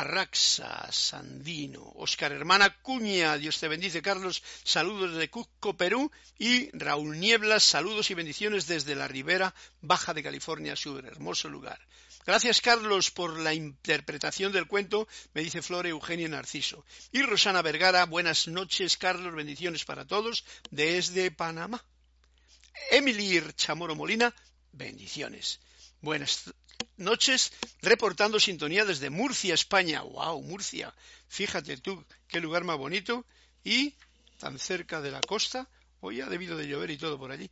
[0.00, 7.18] Arraxa, Sandino, Oscar Hermana Cuña, Dios te bendice, Carlos, saludos desde Cusco, Perú, y Raúl
[7.18, 11.80] Nieblas, saludos y bendiciones desde la Ribera Baja de California Sur, hermoso lugar.
[12.26, 16.84] Gracias, Carlos, por la interpretación del cuento, me dice Flore Eugenia Narciso.
[17.10, 21.82] Y Rosana Vergara, buenas noches, Carlos, bendiciones para todos, desde Panamá.
[22.90, 24.34] Emily Chamoro Molina,
[24.72, 25.58] bendiciones.
[26.02, 26.52] Buenas
[26.96, 30.02] noches, reportando sintonía desde Murcia, España.
[30.02, 30.42] ¡Wow!
[30.42, 30.94] Murcia.
[31.28, 33.24] Fíjate tú, qué lugar más bonito
[33.64, 33.94] y
[34.38, 35.68] tan cerca de la costa.
[36.00, 37.50] Hoy ha debido de llover y todo por allí.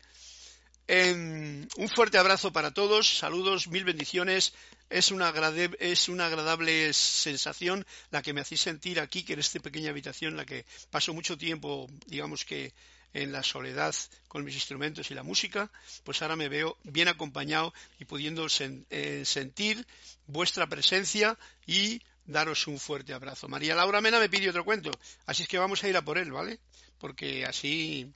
[0.86, 4.52] Em, un fuerte abrazo para todos, saludos, mil bendiciones.
[4.90, 5.32] Es una,
[5.78, 10.32] es una agradable sensación la que me hacéis sentir aquí, que en esta pequeña habitación
[10.32, 12.74] en la que paso mucho tiempo, digamos que
[13.14, 13.94] en la soledad
[14.28, 15.70] con mis instrumentos y la música,
[16.02, 18.46] pues ahora me veo bien acompañado y pudiendo
[18.90, 19.86] eh, sentir
[20.26, 23.48] vuestra presencia y daros un fuerte abrazo.
[23.48, 24.90] María Laura Mena me pide otro cuento,
[25.26, 26.58] así es que vamos a ir a por él, ¿vale?
[26.98, 28.12] Porque así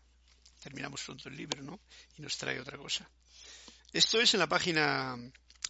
[0.61, 1.79] terminamos pronto el libro, ¿no?
[2.17, 3.09] Y nos trae otra cosa.
[3.93, 5.17] Esto es en la página,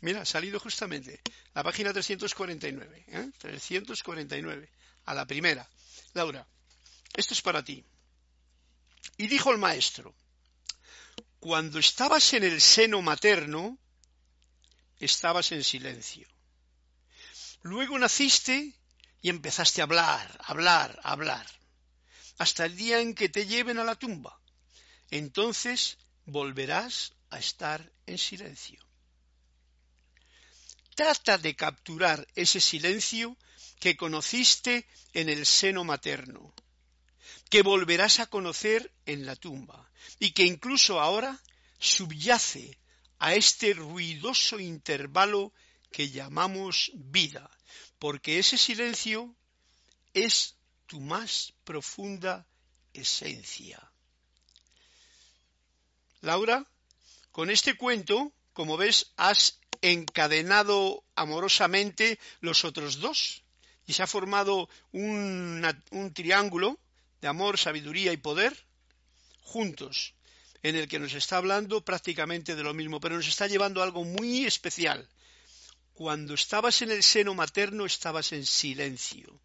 [0.01, 1.21] mira, ha salido justamente,
[1.55, 3.31] la página 349, ¿eh?
[3.39, 4.71] 349,
[5.05, 5.69] a la primera.
[6.15, 6.47] Laura,
[7.15, 7.85] esto es para ti.
[9.17, 10.15] Y dijo el maestro,
[11.41, 13.79] cuando estabas en el seno materno,
[14.99, 16.29] estabas en silencio.
[17.63, 18.75] Luego naciste
[19.21, 21.47] y empezaste a hablar, hablar, hablar,
[22.39, 24.41] hasta el día en que te lleven a la tumba.
[25.11, 28.85] Entonces volverás a estar en silencio.
[30.95, 33.37] Trata de capturar ese silencio
[33.79, 36.53] que conociste en el seno materno,
[37.51, 41.41] que volverás a conocer en la tumba y que incluso ahora
[41.79, 42.79] subyace
[43.19, 45.53] a este ruidoso intervalo
[45.91, 47.51] que llamamos vida,
[47.99, 49.35] porque ese silencio
[50.15, 50.57] es
[50.87, 52.47] tu más profunda
[52.93, 53.91] esencia.
[56.21, 56.67] Laura,
[57.31, 63.45] con este cuento, como ves, has encadenado amorosamente los otros dos
[63.87, 65.63] y se ha formado un,
[66.15, 66.79] triángulo
[67.21, 68.67] de amor, sabiduría y poder
[69.43, 70.15] juntos,
[70.63, 74.05] en el que nos está hablando prácticamente de lo mismo, pero nos está llevando algo
[74.05, 75.09] muy especial.
[75.95, 79.41] Cuando estabas en el seno materno estabas en silencio.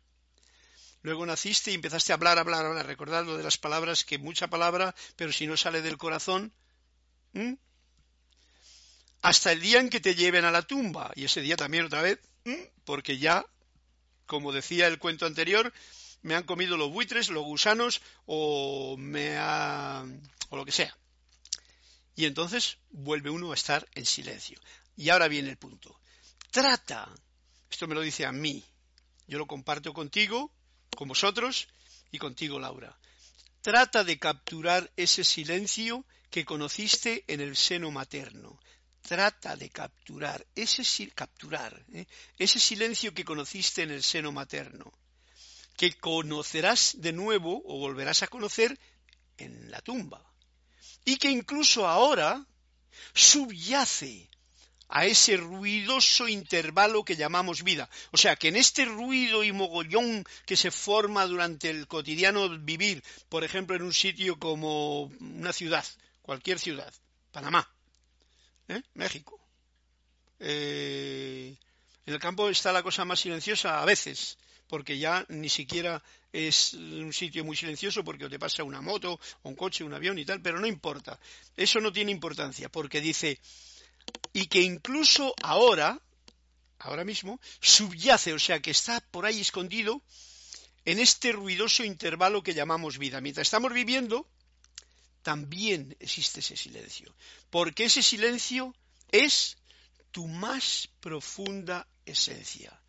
[1.02, 4.48] Luego naciste y empezaste a hablar, hablar, hablar, recordar lo de las palabras, que mucha
[4.48, 6.54] palabra, pero si no sale del corazón,
[9.22, 11.12] hasta el día en que te lleven a la tumba.
[11.16, 12.20] Y ese día también otra vez,
[12.86, 13.46] porque ya,
[14.26, 15.74] como decía el cuento anterior,
[16.24, 20.04] me han comido los buitres, los gusanos o me ha...
[20.50, 20.98] o lo que sea.
[22.16, 24.60] Y entonces vuelve uno a estar en silencio.
[24.96, 26.00] Y ahora viene el punto.
[26.52, 27.10] Trata,
[27.70, 28.64] esto me lo dice a mí,
[29.28, 30.52] yo lo comparto contigo,
[30.96, 31.68] con vosotros
[32.12, 32.98] y contigo, Laura.
[33.62, 38.60] Trata de capturar ese silencio que conociste en el seno materno.
[39.02, 40.84] Trata de capturar ese,
[41.94, 42.06] ¿eh?
[42.38, 44.94] ese silencio que conociste en el seno materno,
[45.78, 48.80] que conocerás de nuevo o volverás a conocer
[49.38, 50.24] en la tumba,
[51.06, 52.46] y que incluso ahora
[53.14, 54.30] subyace
[54.90, 57.90] a ese ruidoso intervalo que llamamos vida.
[58.12, 63.04] O sea, que en este ruido y mogollón que se forma durante el cotidiano vivir,
[63.28, 65.86] por ejemplo, en un sitio como una ciudad,
[66.22, 66.94] cualquier ciudad,
[67.32, 67.68] Panamá,
[68.68, 68.84] ¿eh?
[68.94, 69.40] México.
[70.40, 71.56] Eh,
[72.06, 74.38] en el campo está la cosa más silenciosa a veces,
[74.74, 79.54] porque ya ni siquiera es un sitio muy silencioso porque te pasa una moto, un
[79.54, 81.20] coche, un avión y tal, pero no importa.
[81.56, 83.40] Eso no tiene importancia, porque dice,
[84.34, 86.02] y que incluso ahora,
[86.80, 90.02] ahora mismo, subyace, o sea, que está por ahí escondido
[90.86, 93.22] en este ruidoso intervalo que llamamos vida.
[93.22, 94.28] Mientras estamos viviendo,
[95.22, 97.14] también existe ese silencio,
[97.52, 98.74] porque ese silencio
[99.12, 99.56] es
[100.10, 102.83] tu más profunda esencia.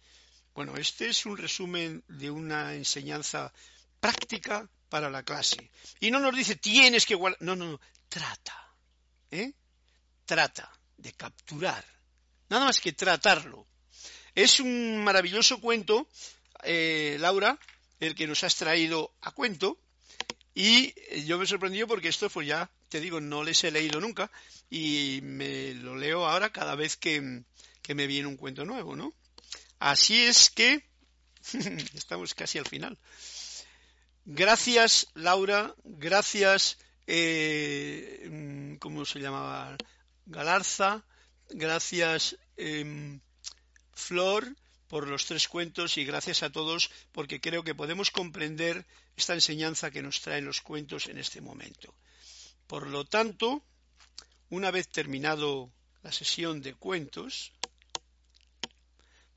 [0.54, 3.52] Bueno, este es un resumen de una enseñanza
[4.00, 5.70] práctica para la clase.
[6.00, 8.74] Y no nos dice tienes que guardar, no, no, no, trata,
[9.30, 9.52] ¿eh?
[10.24, 11.84] Trata de capturar,
[12.48, 13.66] nada más que tratarlo.
[14.34, 16.08] Es un maravilloso cuento,
[16.62, 17.58] eh, Laura,
[18.00, 19.78] el que nos has traído a cuento,
[20.54, 24.30] y yo me sorprendió porque esto, pues ya te digo, no les he leído nunca
[24.70, 29.12] y me lo leo ahora cada vez que, me viene un cuento nuevo, ¿no?
[29.78, 30.84] Así es que
[31.94, 32.98] estamos casi al final.
[34.24, 35.74] Gracias, Laura.
[35.84, 39.76] Gracias, eh, ¿cómo se llamaba?
[40.26, 41.04] Galarza.
[41.50, 43.20] Gracias, em,
[43.92, 44.56] Flor
[44.88, 49.90] por los tres cuentos y gracias a todos porque creo que podemos comprender esta enseñanza
[49.90, 51.94] que nos traen los cuentos en este momento.
[52.66, 53.62] Por lo tanto,
[54.50, 57.52] una vez terminado la sesión de cuentos,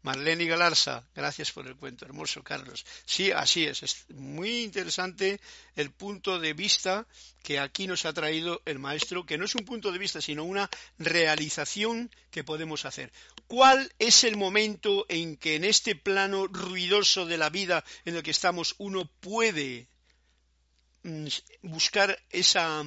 [0.08, 2.86] Marlene Galarza, gracias por el cuento, hermoso Carlos.
[3.06, 5.41] Sí, así es, es muy interesante
[5.76, 7.06] el punto de vista
[7.43, 10.46] que aquí nos ha traído el maestro, que no es un punto de vista, sino
[10.46, 13.12] una realización que podemos hacer.
[13.48, 18.24] ¿Cuál es el momento en que en este plano ruidoso de la vida en el
[18.24, 19.89] que estamos uno puede
[21.04, 21.27] mm,
[21.63, 22.81] buscar esa,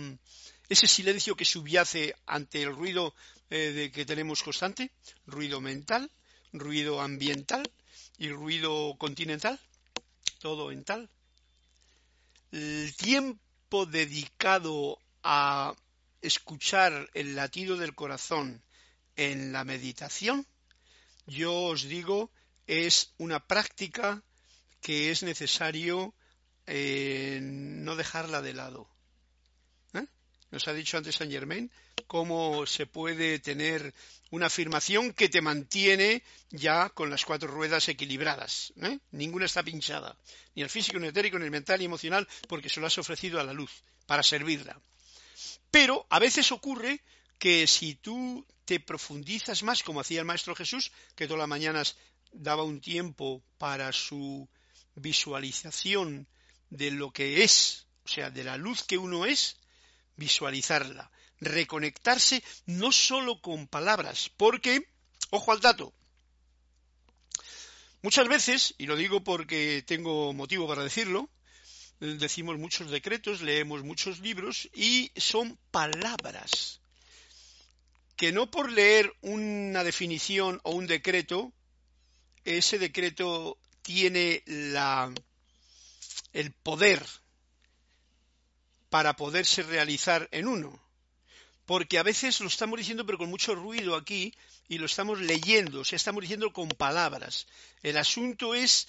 [0.71, 3.15] ese silencio que subyace ante el ruido
[3.51, 4.91] eh, de que tenemos constante,
[5.27, 6.11] ruido mental?
[6.53, 7.71] Ruido ambiental
[8.19, 9.59] y ruido continental,
[10.41, 11.09] todo en tal.
[12.53, 15.75] El tiempo dedicado a
[16.21, 18.63] escuchar el latido del corazón
[19.17, 20.47] en la meditación,
[21.27, 22.31] yo os digo,
[22.67, 24.23] es una práctica
[24.81, 26.15] que es necesario
[26.67, 28.89] eh, no dejarla de lado.
[29.95, 30.07] ¿Eh?
[30.51, 31.71] Nos ha dicho antes Saint Germain
[32.11, 33.95] cómo se puede tener
[34.31, 38.73] una afirmación que te mantiene ya con las cuatro ruedas equilibradas.
[38.83, 38.99] ¿eh?
[39.13, 40.17] Ninguna está pinchada,
[40.57, 42.99] ni el físico, ni el etérico, ni el mental, ni emocional, porque se lo has
[42.99, 43.71] ofrecido a la luz
[44.07, 44.77] para servirla.
[45.71, 47.01] Pero a veces ocurre
[47.39, 51.97] que si tú te profundizas más, como hacía el Maestro Jesús, que todas las mañanas
[52.33, 54.49] daba un tiempo para su
[54.97, 56.27] visualización
[56.71, 59.59] de lo que es, o sea, de la luz que uno es,
[60.17, 61.09] visualizarla,
[61.41, 64.87] reconectarse no solo con palabras, porque,
[65.31, 65.93] ojo al dato,
[68.03, 71.31] muchas veces, y lo digo porque tengo motivo para decirlo,
[72.01, 76.81] decimos muchos decretos, leemos muchos libros y son palabras
[78.17, 81.55] que no por leer una definición o un decreto,
[82.45, 85.11] ese decreto tiene la,
[86.35, 87.03] el poder
[88.91, 90.90] para poderse realizar en uno.
[91.71, 94.35] Porque a veces lo estamos diciendo pero con mucho ruido aquí
[94.67, 97.47] y lo estamos leyendo, o sea, estamos diciendo con palabras.
[97.85, 98.89] El asunto es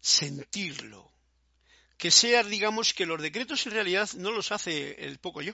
[0.00, 1.12] sentirlo.
[1.98, 5.52] Que sea, digamos, que los decretos en realidad no los hace el poco yo.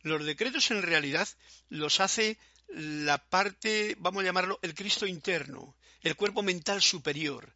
[0.00, 1.28] Los decretos en realidad
[1.68, 2.38] los hace
[2.68, 7.54] la parte, vamos a llamarlo, el Cristo interno, el cuerpo mental superior.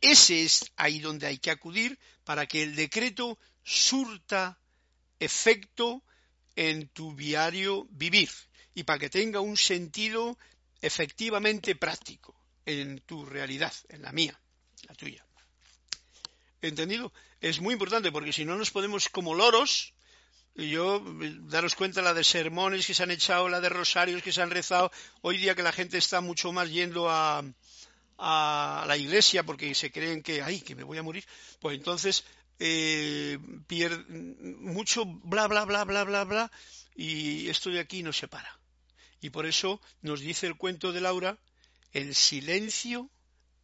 [0.00, 4.58] Ese es ahí donde hay que acudir para que el decreto surta
[5.20, 6.02] efecto
[6.56, 8.30] en tu diario vivir
[8.74, 10.38] y para que tenga un sentido
[10.80, 12.34] efectivamente práctico
[12.66, 14.38] en tu realidad, en la mía,
[14.88, 15.24] la tuya.
[16.60, 17.12] ¿Entendido?
[17.40, 19.92] Es muy importante porque si no nos podemos como loros,
[20.56, 21.02] y yo,
[21.42, 24.50] daros cuenta la de sermones que se han echado, la de rosarios que se han
[24.50, 24.90] rezado,
[25.20, 27.42] hoy día que la gente está mucho más yendo a,
[28.18, 31.24] a la iglesia porque se creen que, ay, que me voy a morir,
[31.60, 32.24] pues entonces
[32.58, 33.38] eh,
[34.60, 36.52] mucho bla, bla, bla, bla, bla, bla,
[36.94, 38.58] y esto de aquí no se para.
[39.20, 41.38] Y por eso nos dice el cuento de Laura,
[41.92, 43.10] el silencio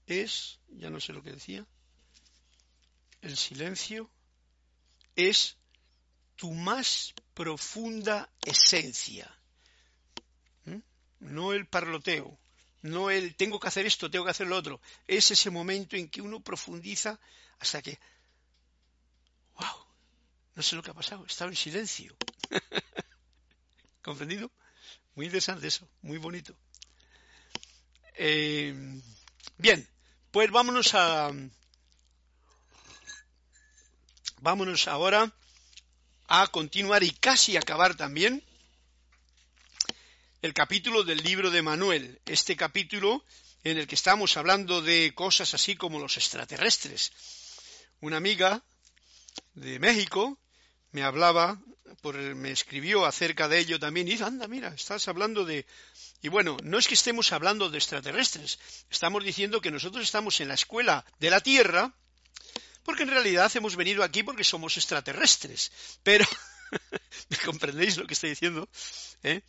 [0.07, 1.67] es, ya no sé lo que decía,
[3.23, 4.11] el silencio
[5.17, 5.57] es
[6.37, 9.31] tu más profunda esencia,
[10.65, 10.79] ¿Mm?
[11.21, 12.39] no el parloteo,
[12.83, 16.09] no el tengo que hacer esto, tengo que hacer lo otro, es ese momento en
[16.09, 17.21] que uno profundiza
[17.59, 17.99] hasta que
[20.61, 22.15] no sé lo que ha pasado, estaba en silencio.
[24.03, 24.53] ¿Comprendido?
[25.15, 26.55] Muy interesante eso, muy bonito.
[28.13, 28.75] Eh,
[29.57, 29.89] bien,
[30.31, 31.31] pues vámonos a...
[34.43, 35.33] Vámonos ahora
[36.27, 38.45] a continuar y casi acabar también
[40.43, 42.21] el capítulo del libro de Manuel.
[42.27, 43.25] Este capítulo
[43.65, 47.13] en el que estamos hablando de cosas así como los extraterrestres.
[48.01, 48.63] Una amiga
[49.55, 50.39] de México
[50.93, 51.61] me hablaba,
[52.01, 55.67] por, me escribió acerca de ello también y dice, anda, mira, estás hablando de...
[56.23, 58.59] Y bueno, no es que estemos hablando de extraterrestres,
[58.91, 61.95] estamos diciendo que nosotros estamos en la escuela de la Tierra,
[62.83, 65.73] porque en realidad hemos venido aquí porque somos extraterrestres.
[66.03, 66.27] Pero,
[67.29, 68.69] ¿me comprendéis lo que estoy diciendo?
[69.23, 69.43] ¿Eh?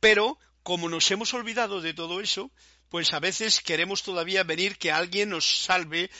[0.00, 2.50] Pero, como nos hemos olvidado de todo eso,
[2.90, 6.10] pues a veces queremos todavía venir que alguien nos salve,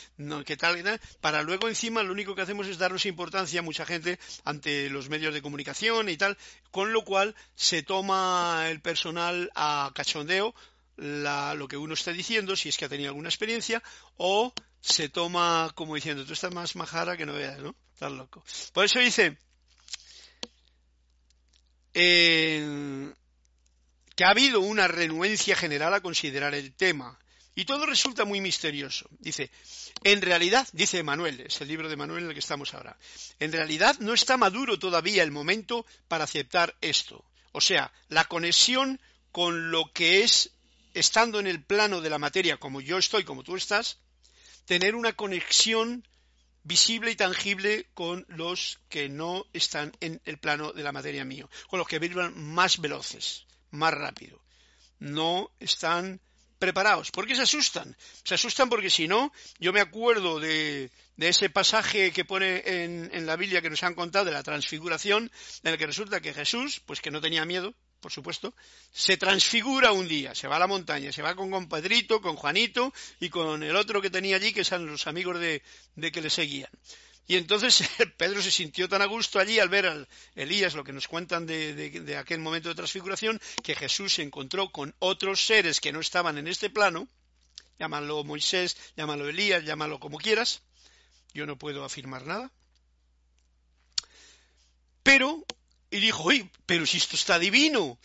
[0.46, 4.18] que tal, para luego encima lo único que hacemos es darnos importancia a mucha gente
[4.44, 6.38] ante los medios de comunicación y tal,
[6.70, 10.54] con lo cual se toma el personal a cachondeo
[10.96, 13.82] lo que uno está diciendo, si es que ha tenido alguna experiencia,
[14.16, 17.74] o se toma como diciendo, tú estás más majara que no veas, ¿no?
[17.94, 18.44] Estás loco.
[18.72, 19.36] Por eso dice,
[24.20, 27.18] que ha habido una renuencia general a considerar el tema.
[27.54, 29.08] Y todo resulta muy misterioso.
[29.18, 29.50] Dice,
[30.04, 32.98] en realidad, dice Manuel, es el libro de Manuel en el que estamos ahora,
[33.38, 37.24] en realidad no está maduro todavía el momento para aceptar esto.
[37.52, 39.00] O sea, la conexión
[39.32, 40.50] con lo que es,
[40.92, 44.00] estando en el plano de la materia como yo estoy, como tú estás,
[44.66, 46.06] tener una conexión
[46.62, 51.48] visible y tangible con los que no están en el plano de la materia mío,
[51.70, 54.42] con los que vivan más veloces más rápido.
[54.98, 56.20] No están
[56.58, 57.10] preparados.
[57.10, 57.96] ¿Por qué se asustan?
[58.22, 63.26] Se asustan porque si no, yo me acuerdo de, ese pasaje que pone en, en,
[63.26, 65.30] la Biblia que nos han contado de la transfiguración,
[65.62, 68.54] en el que resulta que Jesús, pues que no tenía miedo, por supuesto,
[68.92, 72.92] se transfigura un día, se va a la montaña, se va con Pedrito, con Juanito
[73.20, 76.70] y con el otro que tenía allí, que son los amigos de que le seguían.
[77.30, 80.04] Y entonces Pedro se sintió tan a gusto allí al ver a
[80.34, 84.96] Elías, lo que nos cuentan de, aquel momento de transfiguración, que Jesús se encontró con
[84.98, 87.06] otros seres que no estaban en este plano,
[87.78, 90.62] llámalo Moisés, llámalo Elías, llámalo como quieras,
[91.32, 92.50] yo no puedo afirmar nada.
[95.04, 95.46] Pero,
[95.88, 97.96] y dijo, oye, pero si esto está divino,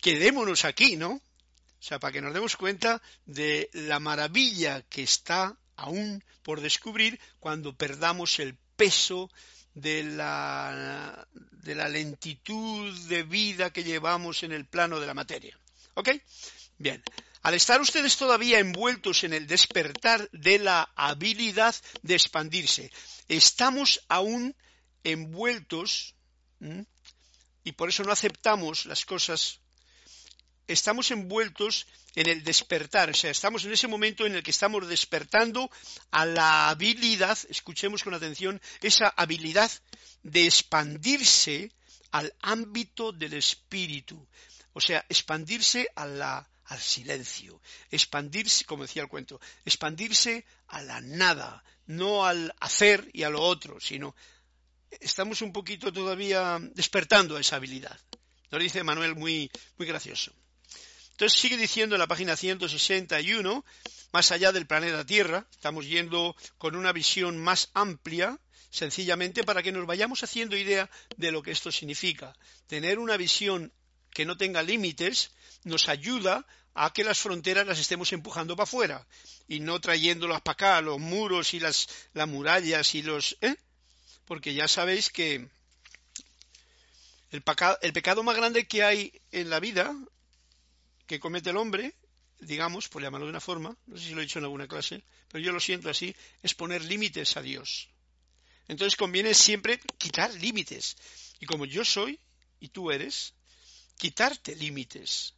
[0.00, 1.10] quedémonos aquí, ¿no?
[1.10, 7.20] O sea, para que nos demos cuenta de la maravilla que está aún por descubrir
[7.40, 9.30] cuando perdamos el peso
[9.74, 15.54] de la, de la lentitud de vida que llevamos en el plano de la materia.
[15.92, 16.08] ¿Ok?
[16.78, 17.02] Bien.
[17.42, 22.90] Al estar ustedes todavía envueltos en el despertar de la habilidad de expandirse,
[23.28, 24.56] estamos aún
[25.04, 26.14] envueltos
[27.62, 29.59] y por eso no aceptamos las cosas,
[30.72, 34.86] estamos envueltos en el despertar, o sea, estamos en ese momento en el que estamos
[34.88, 35.70] despertando
[36.10, 39.70] a la habilidad, escuchemos con atención, esa habilidad
[40.22, 41.72] de expandirse
[42.10, 44.26] al ámbito del espíritu,
[44.72, 46.46] o sea, expandirse al
[46.80, 47.60] silencio,
[47.90, 53.40] expandirse, como decía el cuento, expandirse a la nada, no al hacer y a lo
[53.40, 54.14] otro, sino
[55.00, 57.98] estamos un poquito todavía despertando esa habilidad.
[58.50, 60.32] Nos dice Manuel muy, muy gracioso.
[61.20, 63.62] Entonces sigue diciendo en la página 161,
[64.10, 68.40] más allá del planeta Tierra, estamos yendo con una visión más amplia,
[68.70, 72.34] sencillamente para que nos vayamos haciendo idea de lo que esto significa.
[72.68, 73.70] Tener una visión
[74.14, 79.06] que no tenga límites nos ayuda a que las fronteras las estemos empujando para afuera
[79.46, 83.36] y no trayéndolas para acá, los muros y las, las murallas y los...
[83.42, 83.56] ¿eh?
[84.24, 85.50] porque ya sabéis que
[87.30, 89.94] el, pecado más grande que hay en la vida
[91.10, 91.96] que comete el hombre,
[92.38, 95.02] digamos, por llamarlo de una forma, no sé si lo he dicho en alguna clase,
[95.26, 97.88] pero yo lo siento así, es poner límites a Dios.
[98.68, 100.96] Entonces conviene siempre quitar límites.
[101.40, 102.20] Y como yo soy
[102.60, 103.34] y tú eres,
[103.96, 105.34] quitarte límites.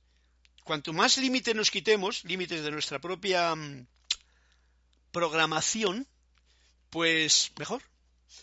[0.62, 3.86] Cuanto más límites nos quitemos, límites de nuestra propia mm,
[5.10, 6.06] programación,
[6.90, 7.82] pues mejor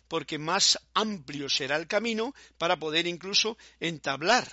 [0.08, 4.48] porque más amplio será el camino para poder incluso entablar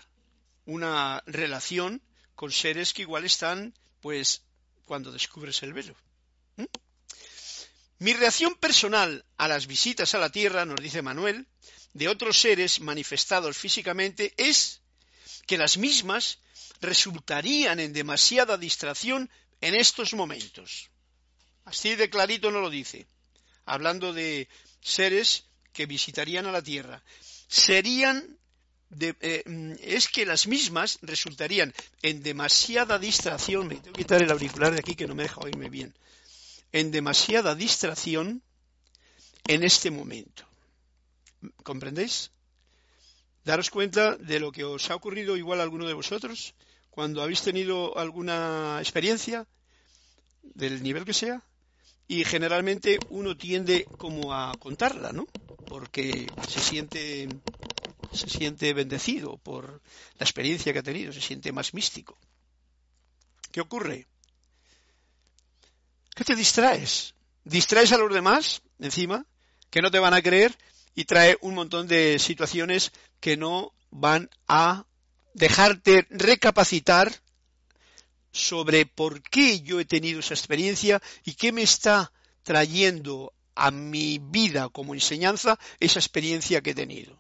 [0.67, 2.03] una relación
[2.37, 4.43] con seres que igual están, pues,
[4.85, 5.97] cuando descubres el velo.
[6.57, 6.65] ¿Mm?
[7.99, 11.47] Mi reacción personal a las visitas a la Tierra, nos dice Manuel,
[11.95, 14.83] de otros seres manifestados físicamente es
[15.47, 16.39] que las mismas
[16.83, 19.31] resultarían en demasiada distracción
[19.63, 20.91] en estos momentos.
[21.65, 23.07] Así de clarito no lo dice,
[23.65, 24.49] hablando de
[24.83, 27.03] seres que visitarían a la Tierra.
[27.49, 28.39] Serían
[29.01, 31.73] eh, mm, es que las mismas resultarían
[32.03, 35.41] en demasiada distracción, me tengo que quitar el auricular de aquí que no me deja
[35.41, 35.95] oírme bien,
[36.73, 38.43] en demasiada distracción
[39.47, 40.45] en este momento.
[41.63, 42.31] ¿Comprendéis?
[43.45, 46.55] Daros cuenta de lo que os ha ocurrido igual a alguno de vosotros
[46.91, 49.47] cuando habéis tenido alguna experiencia
[50.43, 51.43] del nivel que sea
[52.09, 55.27] y generalmente uno tiende como a contarla, ¿no?
[55.67, 57.29] Porque se siente
[58.17, 59.83] se siente bendecido por
[60.19, 62.19] la experiencia que ha tenido, se siente más místico.
[63.53, 64.07] ¿Qué ocurre?
[66.15, 67.15] ¿Qué te distraes?
[67.45, 69.27] Distraes a los demás, encima,
[69.71, 70.57] que no te van a creer
[70.95, 74.87] y trae un montón de situaciones que no van a
[75.35, 77.13] dejarte recapacitar
[78.33, 82.13] sobre por qué yo he tenido esa experiencia y qué me está
[82.43, 87.19] trayendo a mi vida como enseñanza esa experiencia que he tenido.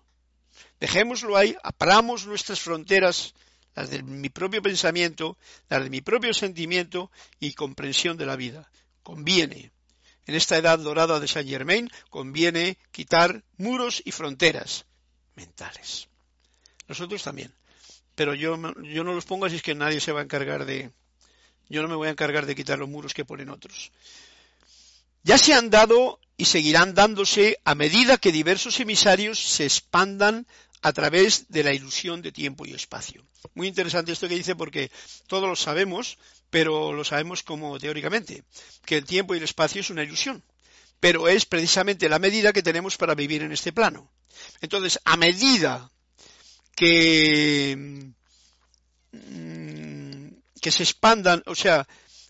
[0.81, 3.35] Dejémoslo ahí, apramos nuestras fronteras,
[3.75, 7.11] las de mi propio pensamiento, las de mi propio sentimiento
[7.41, 8.71] y comprensión de la vida.
[9.03, 9.73] Conviene.
[10.27, 14.87] En esta edad dorada de Saint Germain conviene quitar muros y fronteras
[15.37, 16.09] mentales.
[16.89, 17.55] Nosotros también.
[18.15, 20.91] Pero yo, yo no los pongo así es que nadie se va a encargar de,
[21.69, 23.93] yo no me voy a encargar de quitar los muros que ponen otros.
[25.23, 30.47] Ya se han dado y seguirán dándose a medida que diversos emisarios se expandan
[30.87, 33.27] a través de la ilusión de tiempo y espacio.
[33.55, 34.93] Muy interesante esto que dice porque
[35.27, 36.17] todos lo sabemos,
[36.49, 38.45] pero lo sabemos como teóricamente,
[38.85, 40.45] que el tiempo y el espacio es una ilusión,
[41.01, 44.13] pero es precisamente la medida que tenemos para vivir en este plano.
[44.61, 45.91] Entonces, a medida
[46.77, 48.13] que
[50.61, 51.87] que se expandan, o sea,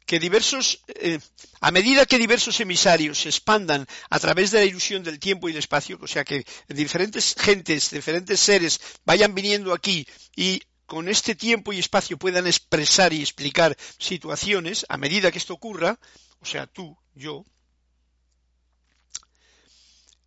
[0.06, 1.18] que diversos, eh,
[1.60, 5.52] a medida que diversos emisarios se expandan a través de la ilusión del tiempo y
[5.52, 11.34] el espacio, o sea, que diferentes gentes, diferentes seres vayan viniendo aquí y con este
[11.34, 15.98] tiempo y espacio puedan expresar y explicar situaciones, a medida que esto ocurra,
[16.40, 17.44] o sea, tú, yo,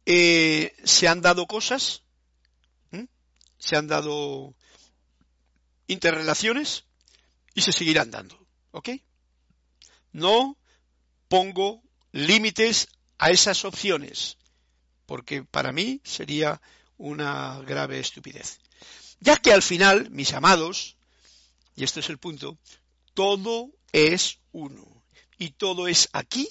[0.06, 2.04] eh, se han dado cosas,
[3.58, 4.56] se han dado
[5.88, 6.86] interrelaciones,
[7.60, 8.40] y se seguirán dando.
[8.72, 8.90] ¿Ok?
[10.12, 10.58] No
[11.28, 11.82] pongo
[12.12, 12.88] límites
[13.18, 14.38] a esas opciones,
[15.06, 16.62] porque para mí sería
[16.98, 18.60] una grave estupidez.
[19.20, 20.98] Ya que al final, mis amados,
[21.76, 22.58] y este es el punto,
[23.14, 25.04] todo es uno.
[25.38, 26.48] Y todo es aquí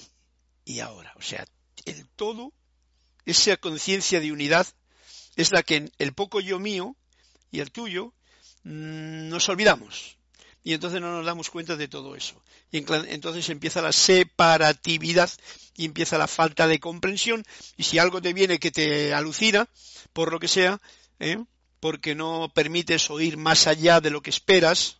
[0.64, 1.12] y ahora.
[1.16, 1.46] O sea,
[1.84, 2.52] el todo,
[3.24, 4.66] esa conciencia de unidad,
[5.36, 6.96] es la que en el poco yo mío
[7.50, 8.12] y el tuyo
[8.64, 10.17] mm, nos olvidamos
[10.64, 12.42] y entonces no nos damos cuenta de todo eso.
[12.70, 15.30] Y entonces empieza la separatividad
[15.74, 17.44] y empieza la falta de comprensión.
[17.76, 19.68] Y si algo te viene que te alucina,
[20.12, 20.80] por lo que sea,
[21.20, 21.38] ¿eh?
[21.80, 24.98] porque no permites oír más allá de lo que esperas,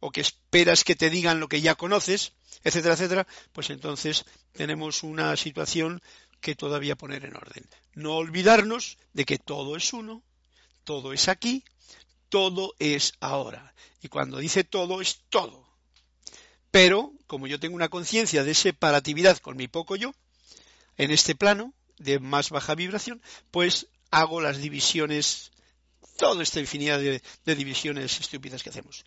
[0.00, 2.32] o que esperas que te digan lo que ya conoces,
[2.64, 6.02] etcétera, etcétera, pues entonces tenemos una situación
[6.40, 7.68] que todavía poner en orden.
[7.94, 10.22] No olvidarnos de que todo es uno,
[10.84, 11.64] todo es aquí,
[12.30, 13.74] todo es ahora.
[14.02, 15.68] Y cuando dice todo, es todo.
[16.70, 20.14] Pero, como yo tengo una conciencia de separatividad con mi poco yo,
[20.96, 23.20] en este plano de más baja vibración,
[23.50, 25.50] pues hago las divisiones,
[26.16, 29.04] toda esta infinidad de, de divisiones estúpidas que hacemos.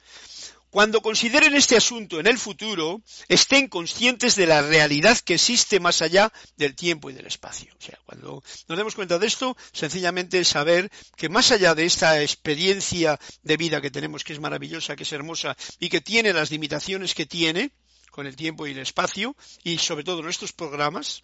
[0.73, 6.01] Cuando consideren este asunto en el futuro, estén conscientes de la realidad que existe más
[6.01, 7.71] allá del tiempo y del espacio.
[7.79, 12.23] O sea, cuando nos demos cuenta de esto, sencillamente saber que más allá de esta
[12.23, 16.49] experiencia de vida que tenemos, que es maravillosa, que es hermosa y que tiene las
[16.49, 17.71] limitaciones que tiene
[18.09, 21.23] con el tiempo y el espacio, y sobre todo nuestros programas,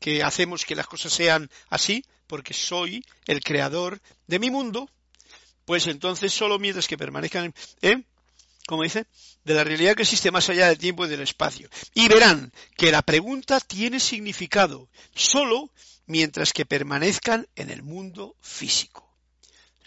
[0.00, 4.90] que hacemos que las cosas sean así, porque soy el creador de mi mundo,
[5.66, 8.02] pues entonces solo mientras que permanezcan, ¿eh?
[8.66, 9.06] como dice,
[9.44, 11.68] de la realidad que existe más allá del tiempo y del espacio.
[11.92, 15.70] Y verán que la pregunta tiene significado solo
[16.06, 19.05] mientras que permanezcan en el mundo físico.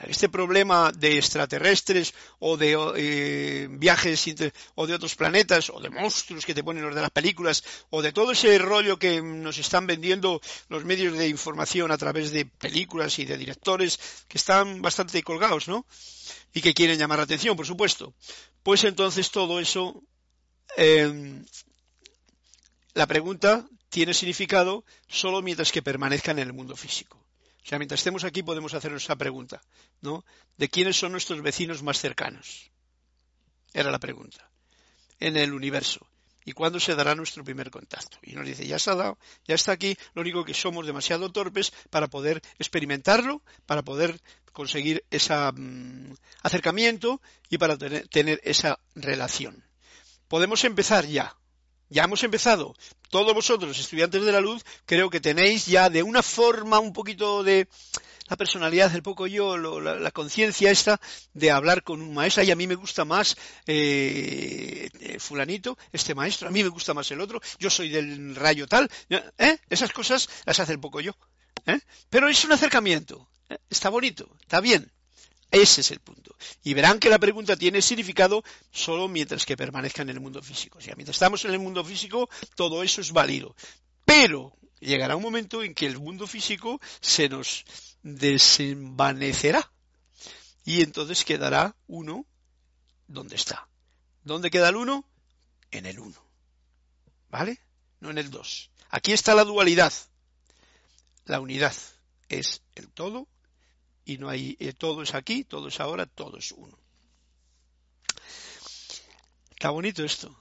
[0.08, 4.26] Este problema de extraterrestres o de eh, viajes
[4.76, 8.02] o de otros planetas o de monstruos que te ponen los de las películas o
[8.02, 12.45] de todo ese rollo que nos están vendiendo los medios de información a través de
[12.45, 15.86] películas y de directores que están bastante colgados, ¿no?
[16.54, 18.14] Y que quieren llamar la atención, por supuesto.
[18.64, 20.02] Pues entonces todo eso,
[20.78, 21.45] em,
[22.93, 27.20] la pregunta tiene significado solo mientras que permanezcan en el mundo físico.
[27.64, 29.62] O sea, mientras estemos aquí podemos hacernos esa pregunta,
[30.01, 30.26] ¿no?
[30.57, 32.72] ¿De quiénes son nuestros vecinos más cercanos?
[33.74, 34.49] Era la pregunta.
[35.20, 36.07] En el universo.
[36.45, 38.18] ¿Y cuándo se dará nuestro primer contacto?
[38.24, 41.32] Y nos dice, ya se ha dado, ya está aquí, lo único que somos demasiado
[41.32, 44.20] torpes para poder experimentarlo, para poder
[44.51, 49.64] conseguir ese mm, acercamiento y para tener esa relación.
[50.28, 51.36] Podemos empezar ya,
[51.90, 52.76] ya hemos empezado.
[53.10, 57.44] Todos vosotros, estudiantes de la luz, creo que tenéis ya de una forma un poquito
[57.44, 57.68] de
[58.30, 61.02] la personalidad, el poco yo, la, conciencia esta
[61.34, 62.44] de hablar con un maestro.
[62.44, 63.36] Y a mí me gusta más
[63.66, 68.36] eh, eh, fulanito, este maestro, a mí me gusta más el otro, yo soy del
[68.36, 68.90] rayo tal.
[69.10, 69.58] ¿eh?
[69.70, 71.16] Esas cosas las hace el poco yo.
[71.66, 71.80] ¿eh?
[72.10, 73.28] Pero es un acercamiento.
[73.70, 74.92] Está bonito, está bien.
[75.52, 76.36] Ese es el punto.
[76.64, 80.78] Y verán que la pregunta tiene significado solo mientras que permanezca en el mundo físico.
[80.78, 83.56] O sea, mientras estamos en el mundo físico, todo eso es válido.
[84.06, 87.66] Pero llegará un momento en que el mundo físico se nos
[88.04, 89.72] desenvanecerá.
[90.66, 92.26] Y entonces quedará uno
[93.08, 93.68] donde está.
[94.24, 95.04] ¿Dónde queda el uno?
[95.72, 96.24] En el uno.
[97.30, 97.60] ¿Vale?
[98.00, 98.70] No en el dos.
[98.89, 99.93] Aquí está la dualidad.
[101.26, 101.74] La unidad
[102.28, 103.28] es el todo
[104.10, 106.76] y no hay, eh, todo es aquí, todo es ahora, todo es uno.
[109.51, 110.36] Está bonito esto.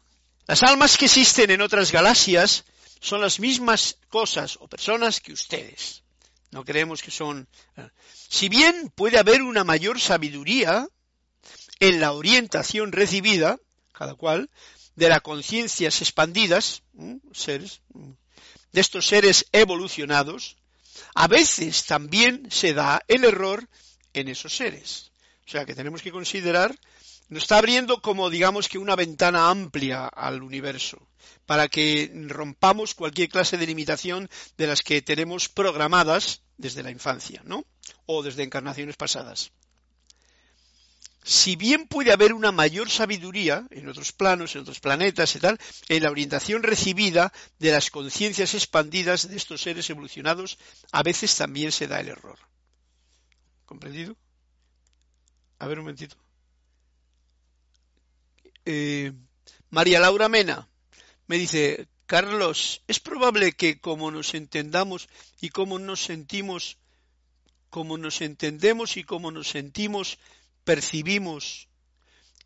[0.47, 2.64] Las almas que existen en otras galaxias
[2.99, 6.03] son las mismas cosas o personas que ustedes.
[6.51, 7.47] No creemos que son...
[7.77, 7.91] Eh,
[8.31, 10.89] si bien puede haber una mayor sabiduría
[11.79, 13.59] en la orientación recibida,
[13.93, 14.49] cada cual,
[14.97, 16.83] de las conciencias expandidas,
[17.33, 17.83] seres,
[18.73, 20.57] de estos seres evolucionados,
[21.15, 23.69] a veces también se da el error
[24.13, 25.13] en esos seres.
[25.47, 26.79] O sea que tenemos que considerar,
[27.29, 31.09] nos está abriendo como digamos que una ventana amplia al universo,
[31.47, 37.43] para que rompamos cualquier clase de limitación de las que tenemos programadas desde la infancia,
[37.45, 37.65] ¿no?
[38.07, 39.53] O desde encarnaciones pasadas
[41.23, 45.59] si bien puede haber una mayor sabiduría en otros planos, en otros planetas y tal,
[45.89, 50.59] en la orientación recibida de las conciencias expandidas de estos seres evolucionados,
[50.93, 52.39] a veces también se da el error.
[53.66, 54.16] ¿Comprendido?
[55.59, 56.16] A ver un momentito.
[58.64, 59.12] Eh,
[59.71, 60.69] María Laura Mena
[61.27, 65.09] me dice, Carlos, es probable que como nos entendamos
[65.41, 66.79] y como nos sentimos,
[67.69, 70.19] como nos entendemos y como nos sentimos,
[70.69, 71.71] percibimos,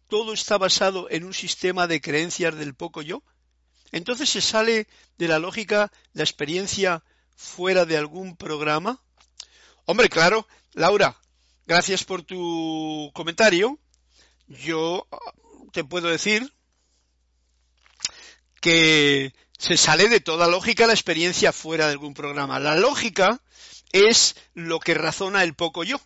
[0.06, 3.24] todo está basado en un sistema de creencias del poco yo,
[3.90, 4.86] entonces se sale
[5.18, 7.02] de la lógica la experiencia
[7.34, 9.02] fuera de algún programa.
[9.86, 11.16] Hombre, claro, Laura,
[11.66, 13.80] gracias por tu comentario.
[14.46, 15.18] Yo ah,
[15.72, 16.54] te puedo decir
[18.60, 22.60] que se sale de toda lógica la experiencia fuera de algún programa.
[22.60, 23.42] La lógica
[23.90, 26.00] es lo que razona el poco yo.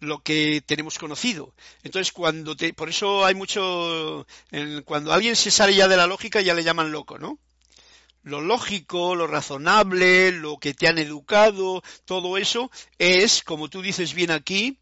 [0.00, 1.54] Lo que tenemos conocido.
[1.82, 4.26] Entonces, cuando te, por eso hay mucho,
[4.84, 7.38] cuando alguien se sale ya de la lógica ya le llaman loco, ¿no?
[8.22, 14.12] Lo lógico, lo razonable, lo que te han educado, todo eso es, como tú dices
[14.12, 14.78] bien aquí,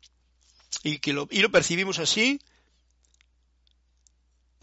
[0.82, 2.40] y que lo, y lo percibimos así,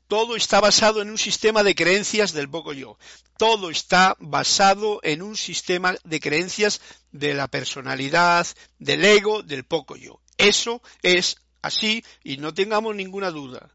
[0.07, 2.97] todo está basado en un sistema de creencias del poco yo.
[3.37, 6.81] Todo está basado en un sistema de creencias
[7.11, 8.45] de la personalidad,
[8.79, 10.22] del ego, del poco yo.
[10.37, 13.69] Eso es así y no tengamos ninguna duda.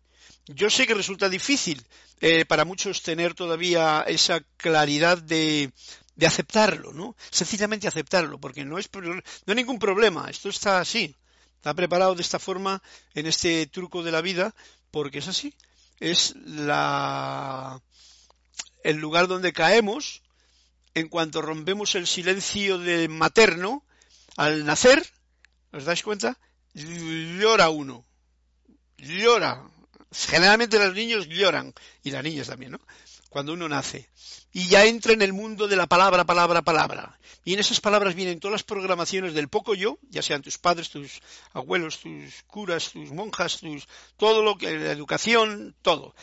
[0.47, 1.85] Yo sé que resulta difícil
[2.21, 5.73] eh, para muchos tener todavía esa claridad de,
[6.17, 7.17] de aceptarlo, ¿no?
[7.31, 11.15] Sencillamente aceptarlo, porque no es, no hay ningún problema, esto está así,
[11.57, 12.83] está preparado de esta forma
[13.15, 14.55] en este truco de la vida,
[14.91, 15.55] porque es así
[16.01, 17.81] es la,
[18.85, 20.23] el lugar donde caemos
[20.95, 23.85] en cuanto rompemos el silencio de materno
[24.37, 25.05] al nacer,
[25.73, 26.39] ¿os dais cuenta?
[26.79, 28.05] Llora uno,
[28.99, 29.63] llora.
[30.11, 32.81] Generalmente los niños lloran, y las niñas también, ¿no?
[33.29, 34.09] Cuando uno nace.
[34.53, 37.19] Y ya entra en el mundo de la palabra, palabra, palabra.
[37.45, 40.91] Y en esas palabras vienen todas las programaciones del poco yo, ya sean tus padres,
[40.91, 41.21] tus
[41.53, 46.15] abuelos, tus curas, tus monjas, tus, todo lo que, la educación, todo.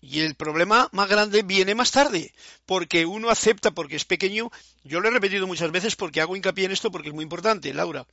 [0.00, 2.34] Y el problema más grande viene más tarde,
[2.66, 4.50] porque uno acepta porque es pequeño.
[4.82, 7.72] Yo lo he repetido muchas veces porque hago hincapié en esto porque es muy importante,
[7.72, 8.06] Laura.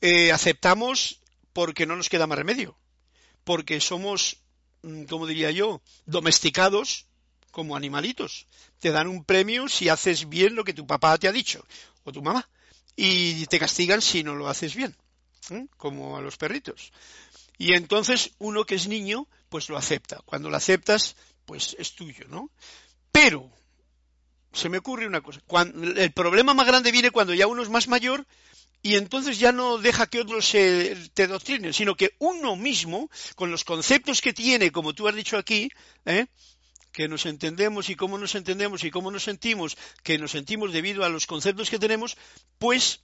[0.00, 1.20] Eh, aceptamos
[1.52, 2.76] porque no nos queda más remedio,
[3.44, 4.38] porque somos,
[4.82, 7.06] mm, como diría yo, domesticados
[7.50, 8.46] como animalitos.
[8.78, 11.64] Te dan un premio si haces bien lo que tu papá te ha dicho
[12.04, 12.48] o tu mamá
[12.94, 14.96] y te castigan si no lo haces bien,
[15.76, 16.92] como a los perritos.
[17.56, 20.20] Y entonces uno que es niño, pues lo acepta.
[20.24, 22.50] Cuando lo aceptas, pues es tuyo, ¿no?
[23.12, 23.50] Pero
[24.52, 25.40] se me ocurre una cosa.
[25.96, 28.26] el problema más grande viene cuando ya uno es más mayor
[28.82, 33.50] y entonces ya no deja que otros se, te doctrinen, sino que uno mismo, con
[33.50, 35.70] los conceptos que tiene, como tú has dicho aquí,
[36.04, 36.26] ¿eh?
[36.92, 41.04] que nos entendemos y cómo nos entendemos y cómo nos sentimos, que nos sentimos debido
[41.04, 42.16] a los conceptos que tenemos,
[42.58, 43.00] pues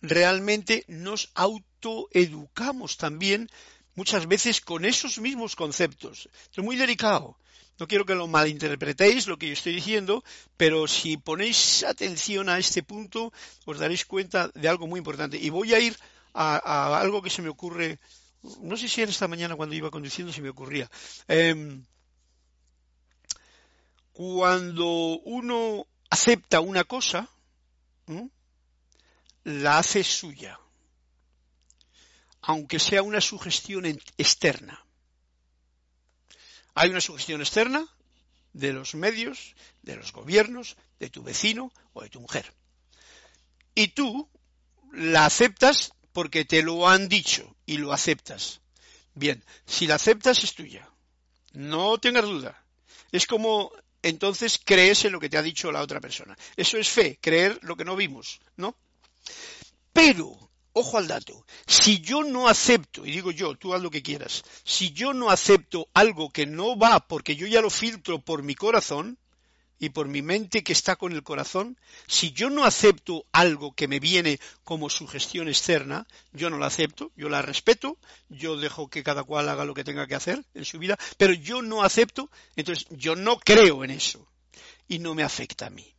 [0.00, 3.50] realmente nos autoeducamos también
[3.96, 6.28] muchas veces con esos mismos conceptos.
[6.52, 7.36] es muy delicado.
[7.78, 10.24] No quiero que lo malinterpretéis lo que yo estoy diciendo,
[10.56, 13.32] pero si ponéis atención a este punto,
[13.66, 15.36] os daréis cuenta de algo muy importante.
[15.36, 15.94] Y voy a ir
[16.32, 17.98] a, algo que se me ocurre,
[18.60, 20.90] no sé si era esta mañana cuando iba conduciendo se me ocurría.
[21.28, 21.84] Em,
[24.12, 24.86] cuando
[25.24, 27.28] uno acepta una cosa,
[29.44, 30.58] la hace suya,
[32.46, 33.84] aunque sea una sugestión
[34.16, 34.84] externa.
[36.74, 37.84] Hay una sugestión externa
[38.52, 42.54] de los medios, de los gobiernos, de tu vecino o de tu mujer.
[43.74, 44.28] Y tú
[44.92, 48.60] la aceptas porque te lo han dicho y lo aceptas.
[49.14, 50.88] Bien, si la aceptas es tuya.
[51.52, 52.64] No tengas duda.
[53.10, 53.72] Es como
[54.02, 56.38] entonces crees en lo que te ha dicho la otra persona.
[56.56, 58.76] Eso es fe, creer lo que no vimos, ¿no?
[59.92, 60.45] Pero,
[60.78, 64.44] ojo al dato, si yo no acepto, y digo yo, tú haz lo que quieras,
[64.62, 68.54] si yo no acepto algo que no va porque yo ya lo filtro por mi
[68.54, 69.18] corazón,
[69.78, 73.88] y por mi mente que está con el corazón, si yo no acepto algo que
[73.88, 77.98] me viene como sugestión externa, yo no la acepto, yo la respeto,
[78.28, 81.34] yo dejo que cada cual haga lo que tenga que hacer en su vida, pero
[81.34, 84.26] yo no acepto, entonces yo no creo en eso
[84.88, 85.94] y no me afecta a mí.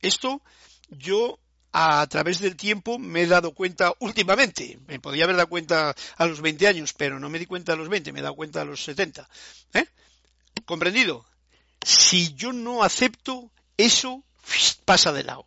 [0.00, 0.42] Esto
[0.88, 1.40] yo
[1.72, 4.78] a través del tiempo me he dado cuenta últimamente.
[4.86, 7.76] Me podía haber dado cuenta a los 20 años, pero no me di cuenta a
[7.76, 9.28] los 20, me he dado cuenta a los 70.
[9.74, 9.86] ¿Eh?
[10.64, 11.24] ¿Comprendido?
[11.82, 14.22] Si yo no acepto, eso
[14.84, 15.46] pasa de lado.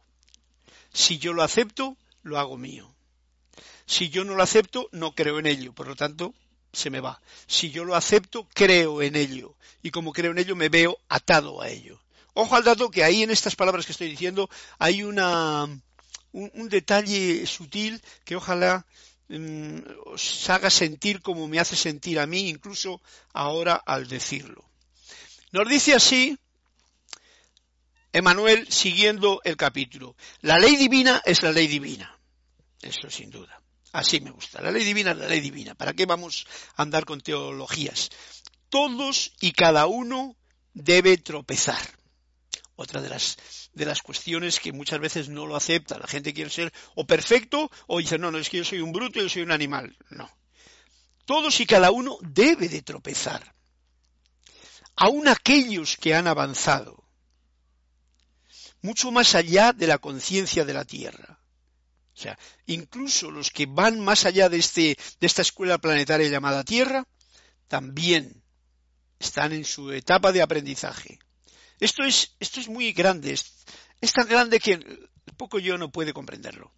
[0.93, 2.93] Si yo lo acepto, lo hago mío.
[3.86, 5.74] Si yo no lo acepto, no creo en ello.
[5.74, 6.34] Por lo tanto,
[6.72, 7.22] se me va.
[7.47, 9.55] Si yo lo acepto, creo en ello.
[9.84, 11.99] Y como creo en ello, me veo atado a ello.
[12.34, 14.49] Ojo al dato que ahí en estas palabras que estoy diciendo
[14.80, 15.67] hay una,
[16.32, 18.86] un, detalle sutil que ojalá
[19.30, 23.02] mm, os haga sentir como me hace sentir a mí, incluso
[23.34, 24.64] ahora al decirlo.
[25.52, 26.38] Nos dice así
[28.14, 30.16] Emanuel siguiendo el capítulo.
[30.42, 32.18] La ley divina es la ley divina.
[32.82, 33.62] Eso sin duda.
[33.94, 34.62] Así me gusta.
[34.62, 35.76] La ley divina es la ley divina.
[35.76, 38.10] ¿Para qué vamos a andar con teologías?
[38.70, 40.36] Todos y cada uno
[40.74, 41.82] debe tropezar.
[42.76, 43.38] Otra de las,
[43.74, 45.97] de las cuestiones que muchas veces no lo acepta.
[45.97, 48.91] La gente quiere ser o perfecto o dice, no, no, es que yo soy un
[48.91, 49.97] bruto, yo soy un animal.
[50.09, 50.30] No.
[51.26, 53.53] Todos y cada uno debe de tropezar
[54.95, 57.03] aun aquellos que han avanzado,
[58.82, 61.39] mucho más allá de la conciencia de la tierra.
[62.13, 66.63] O sea, incluso los que van más allá de, este, de esta escuela planetaria llamada
[66.63, 67.07] Tierra,
[67.67, 68.43] también
[69.17, 71.19] están en su etapa de aprendizaje.
[71.82, 74.80] Esto es, esto es muy grande, es, tan grande que
[75.36, 76.72] poco yo no puede comprenderlo.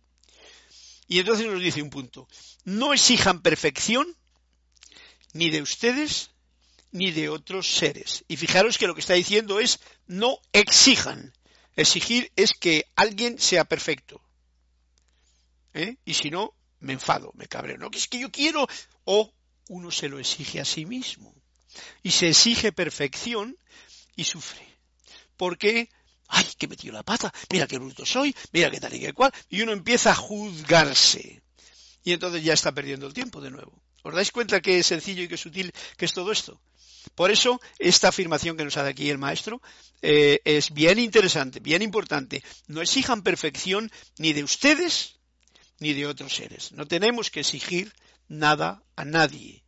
[1.09, 2.25] Y entonces nos dice un punto,
[2.63, 4.15] no exijan perfección
[5.33, 6.31] ni de ustedes
[6.91, 8.23] ni de otros seres.
[8.29, 11.33] Y fijaros que lo que está diciendo es no exijan.
[11.75, 14.21] Exigir es que alguien sea perfecto.
[15.73, 15.97] ¿Eh?
[16.05, 17.77] Y si no, me enfado, me cabreo.
[17.77, 18.67] No, que es que yo quiero.
[19.03, 19.33] O
[19.67, 21.35] uno se lo exige a sí mismo.
[22.03, 23.57] Y se exige perfección
[24.15, 24.72] y sufre.
[25.37, 25.89] Porque,
[26.27, 29.31] ay, que metido la pata, mira qué bruto soy, mira qué tal y qué cual.
[29.49, 31.41] Y uno empieza a juzgarse.
[32.03, 33.81] Y entonces ya está perdiendo el tiempo de nuevo.
[34.03, 36.59] ¿Os dais cuenta qué sencillo y qué sutil que es todo esto?
[37.15, 39.61] Por eso, esta afirmación que nos hace aquí el maestro
[40.01, 42.43] eh, es bien interesante, bien importante.
[42.67, 45.19] No exijan perfección ni de ustedes
[45.79, 46.71] ni de otros seres.
[46.71, 47.93] No tenemos que exigir
[48.27, 49.63] nada a nadie.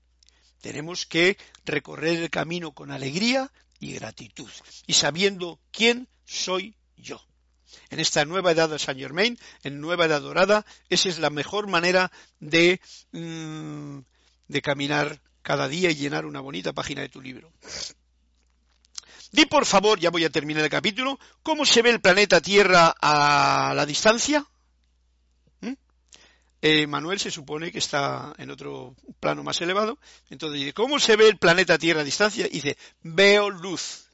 [0.62, 3.52] Tenemos que recorrer el camino con alegría
[3.86, 4.50] y gratitud
[4.88, 7.22] y sabiendo quién soy yo.
[7.90, 11.68] En esta nueva edad de Saint Germain, en nueva edad dorada, esa es la mejor
[11.68, 12.80] manera de,
[13.12, 14.00] mm,
[14.48, 17.52] de caminar cada día y llenar una bonita página de tu libro.
[19.32, 22.96] Di por favor, ya voy a terminar el capítulo, ¿cómo se ve el planeta Tierra
[23.00, 24.46] a la distancia?
[26.68, 30.00] Eh, Manuel se supone que está en otro plano más elevado,
[30.32, 32.48] entonces dice, ¿cómo se ve el planeta Tierra a distancia?
[32.48, 34.08] Y dice, veo luz,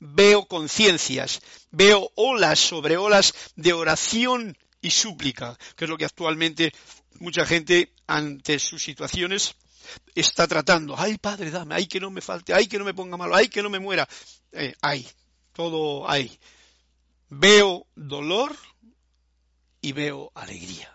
[0.00, 1.40] veo conciencias,
[1.70, 6.72] veo olas sobre olas de oración y súplica, que es lo que actualmente
[7.20, 9.54] mucha gente ante sus situaciones
[10.12, 13.16] está tratando, ay Padre, dame, ay que no me falte, ay que no me ponga
[13.16, 14.08] malo, ay que no me muera,
[14.50, 15.06] eh, ay,
[15.52, 16.36] todo hay.
[17.28, 18.56] Veo dolor
[19.80, 20.92] y veo alegría.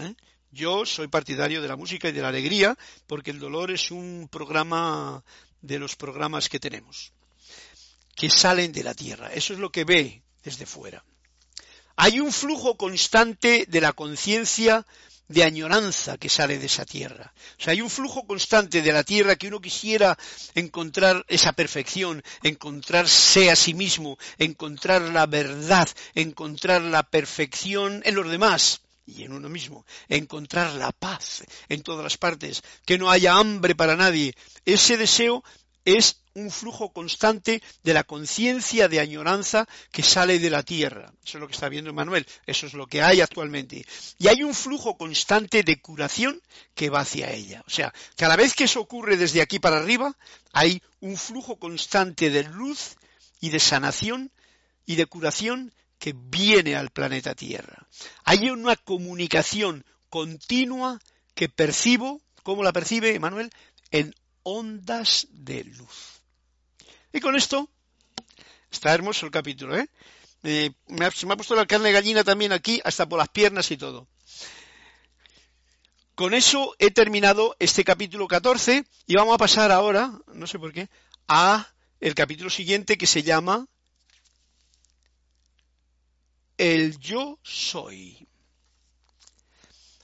[0.00, 0.14] ¿Eh?
[0.52, 2.76] Yo soy partidario de la música y de la alegría
[3.06, 5.22] porque el dolor es un programa
[5.62, 7.12] de los programas que tenemos,
[8.16, 9.32] que salen de la tierra.
[9.32, 11.04] Eso es lo que ve desde fuera.
[11.96, 14.86] Hay un flujo constante de la conciencia
[15.28, 17.32] de añoranza que sale de esa tierra.
[17.58, 20.18] O sea, hay un flujo constante de la tierra que uno quisiera
[20.56, 28.28] encontrar esa perfección, encontrarse a sí mismo, encontrar la verdad, encontrar la perfección en los
[28.28, 28.80] demás
[29.16, 33.74] y en uno mismo, encontrar la paz en todas las partes, que no haya hambre
[33.74, 34.34] para nadie.
[34.64, 35.42] Ese deseo
[35.84, 41.12] es un flujo constante de la conciencia de añoranza que sale de la tierra.
[41.24, 43.84] Eso es lo que está viendo Manuel, eso es lo que hay actualmente.
[44.18, 46.40] Y hay un flujo constante de curación
[46.74, 47.62] que va hacia ella.
[47.66, 50.16] O sea, cada vez que eso ocurre desde aquí para arriba,
[50.52, 52.96] hay un flujo constante de luz
[53.40, 54.30] y de sanación
[54.86, 57.86] y de curación que viene al planeta Tierra.
[58.24, 60.98] Hay una comunicación continua
[61.34, 63.50] que percibo, ¿cómo la percibe Manuel?
[63.90, 66.22] En ondas de luz.
[67.12, 67.68] Y con esto
[68.70, 69.88] está hermoso el capítulo, ¿eh?
[70.42, 73.70] me ha, se me ha puesto la carne gallina también aquí, hasta por las piernas
[73.70, 74.08] y todo.
[76.14, 80.72] Con eso he terminado este capítulo 14 y vamos a pasar ahora, no sé por
[80.72, 80.88] qué,
[81.28, 81.68] a
[82.00, 83.66] el capítulo siguiente que se llama
[86.60, 88.28] El yo soy.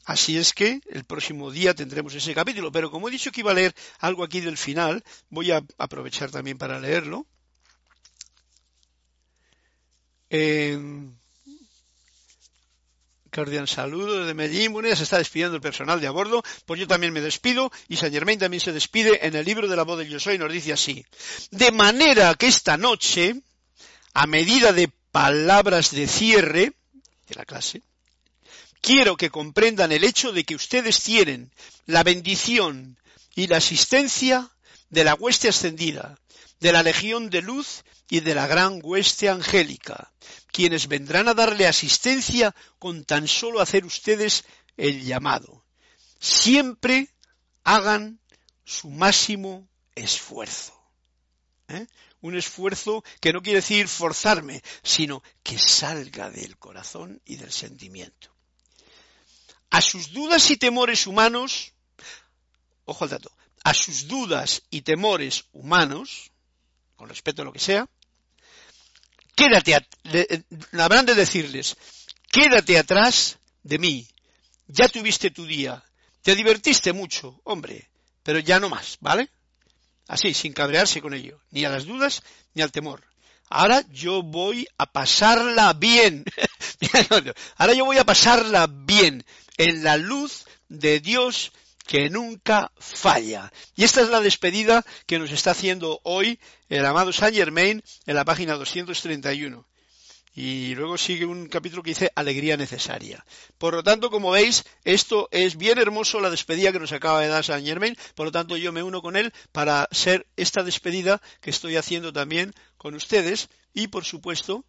[0.06, 3.50] Así es que el próximo día tendremos ese capítulo, pero como he dicho que iba
[3.50, 7.26] a leer algo aquí del final, voy a aprovechar también para leerlo.
[10.30, 10.78] Eh,
[13.30, 14.72] cordial saludo desde Medellín.
[14.72, 17.70] Bueno, ya se está despidiendo el personal de a bordo, pues yo también me despido
[17.86, 20.38] y Saint Germain también se despide en el libro de la voz del Yo Soy,
[20.38, 21.04] nos dice así.
[21.50, 23.42] De manera que esta noche,
[24.14, 26.74] a medida de palabras de cierre
[27.26, 27.80] de la clase,
[28.82, 31.50] quiero que comprendan el hecho de que ustedes tienen
[31.86, 32.98] la bendición
[33.34, 34.50] y la asistencia
[34.90, 36.18] de la hueste ascendida,
[36.60, 40.12] de la legión de luz y de la gran hueste angélica,
[40.52, 44.44] quienes vendrán a darle asistencia con tan solo hacer ustedes
[44.76, 45.64] el llamado.
[46.20, 47.08] Siempre
[47.64, 48.20] hagan
[48.66, 50.78] su máximo esfuerzo.
[51.68, 51.86] ¿Eh?
[52.20, 58.36] Un esfuerzo que no quiere decir forzarme, sino que salga del corazón y del sentimiento
[59.70, 61.72] a sus dudas y temores humanos,
[62.84, 63.30] ojo al dato,
[63.64, 66.30] a sus dudas y temores humanos,
[66.96, 67.86] con respeto a lo que sea,
[69.34, 69.76] quédate,
[70.78, 71.76] habrán de decirles,
[72.30, 74.08] quédate atrás de mí,
[74.66, 75.84] ya tuviste tu día,
[76.22, 77.90] te divertiste mucho, hombre,
[78.22, 79.28] pero ya no más, ¿vale?
[80.08, 82.22] Así, sin cabrearse con ello, ni a las dudas
[82.54, 83.02] ni al temor.
[83.48, 86.24] Ahora yo voy a pasarla bien.
[87.56, 89.24] Ahora yo voy a pasarla bien
[89.56, 91.52] en la luz de Dios
[91.86, 93.52] que nunca falla.
[93.76, 98.14] Y esta es la despedida que nos está haciendo hoy el amado Saint Germain en
[98.16, 99.64] la página 231.
[100.38, 103.24] Y luego sigue un capítulo que dice alegría necesaria.
[103.56, 107.28] Por lo tanto, como veis, esto es bien hermoso la despedida que nos acaba de
[107.28, 107.96] dar Saint Germain.
[108.14, 112.12] Por lo tanto, yo me uno con él para ser esta despedida que estoy haciendo
[112.12, 113.48] también con ustedes.
[113.72, 114.66] Y por supuesto,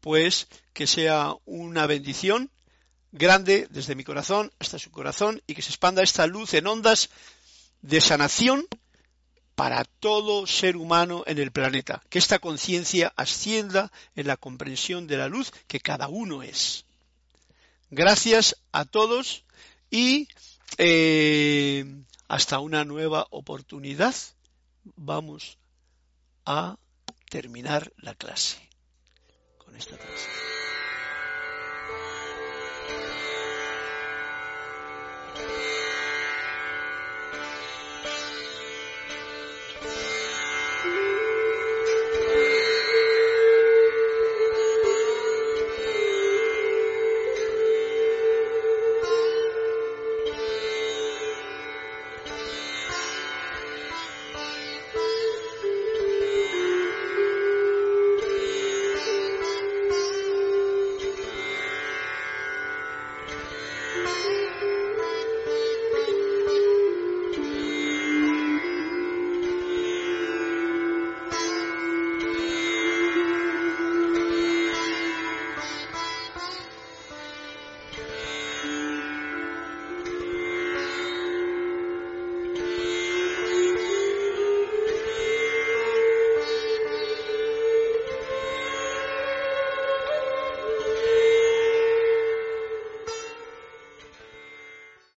[0.00, 2.52] pues que sea una bendición
[3.10, 7.10] grande desde mi corazón hasta su corazón y que se expanda esta luz en ondas
[7.82, 8.64] de sanación
[9.60, 15.18] para todo ser humano en el planeta, que esta conciencia ascienda en la comprensión de
[15.18, 16.86] la luz que cada uno es.
[17.90, 19.44] Gracias a todos
[19.90, 20.28] y
[20.78, 21.84] eh,
[22.26, 24.14] hasta una nueva oportunidad
[24.96, 25.58] vamos
[26.46, 26.78] a
[27.28, 28.66] terminar la clase
[29.58, 30.59] con esta clase.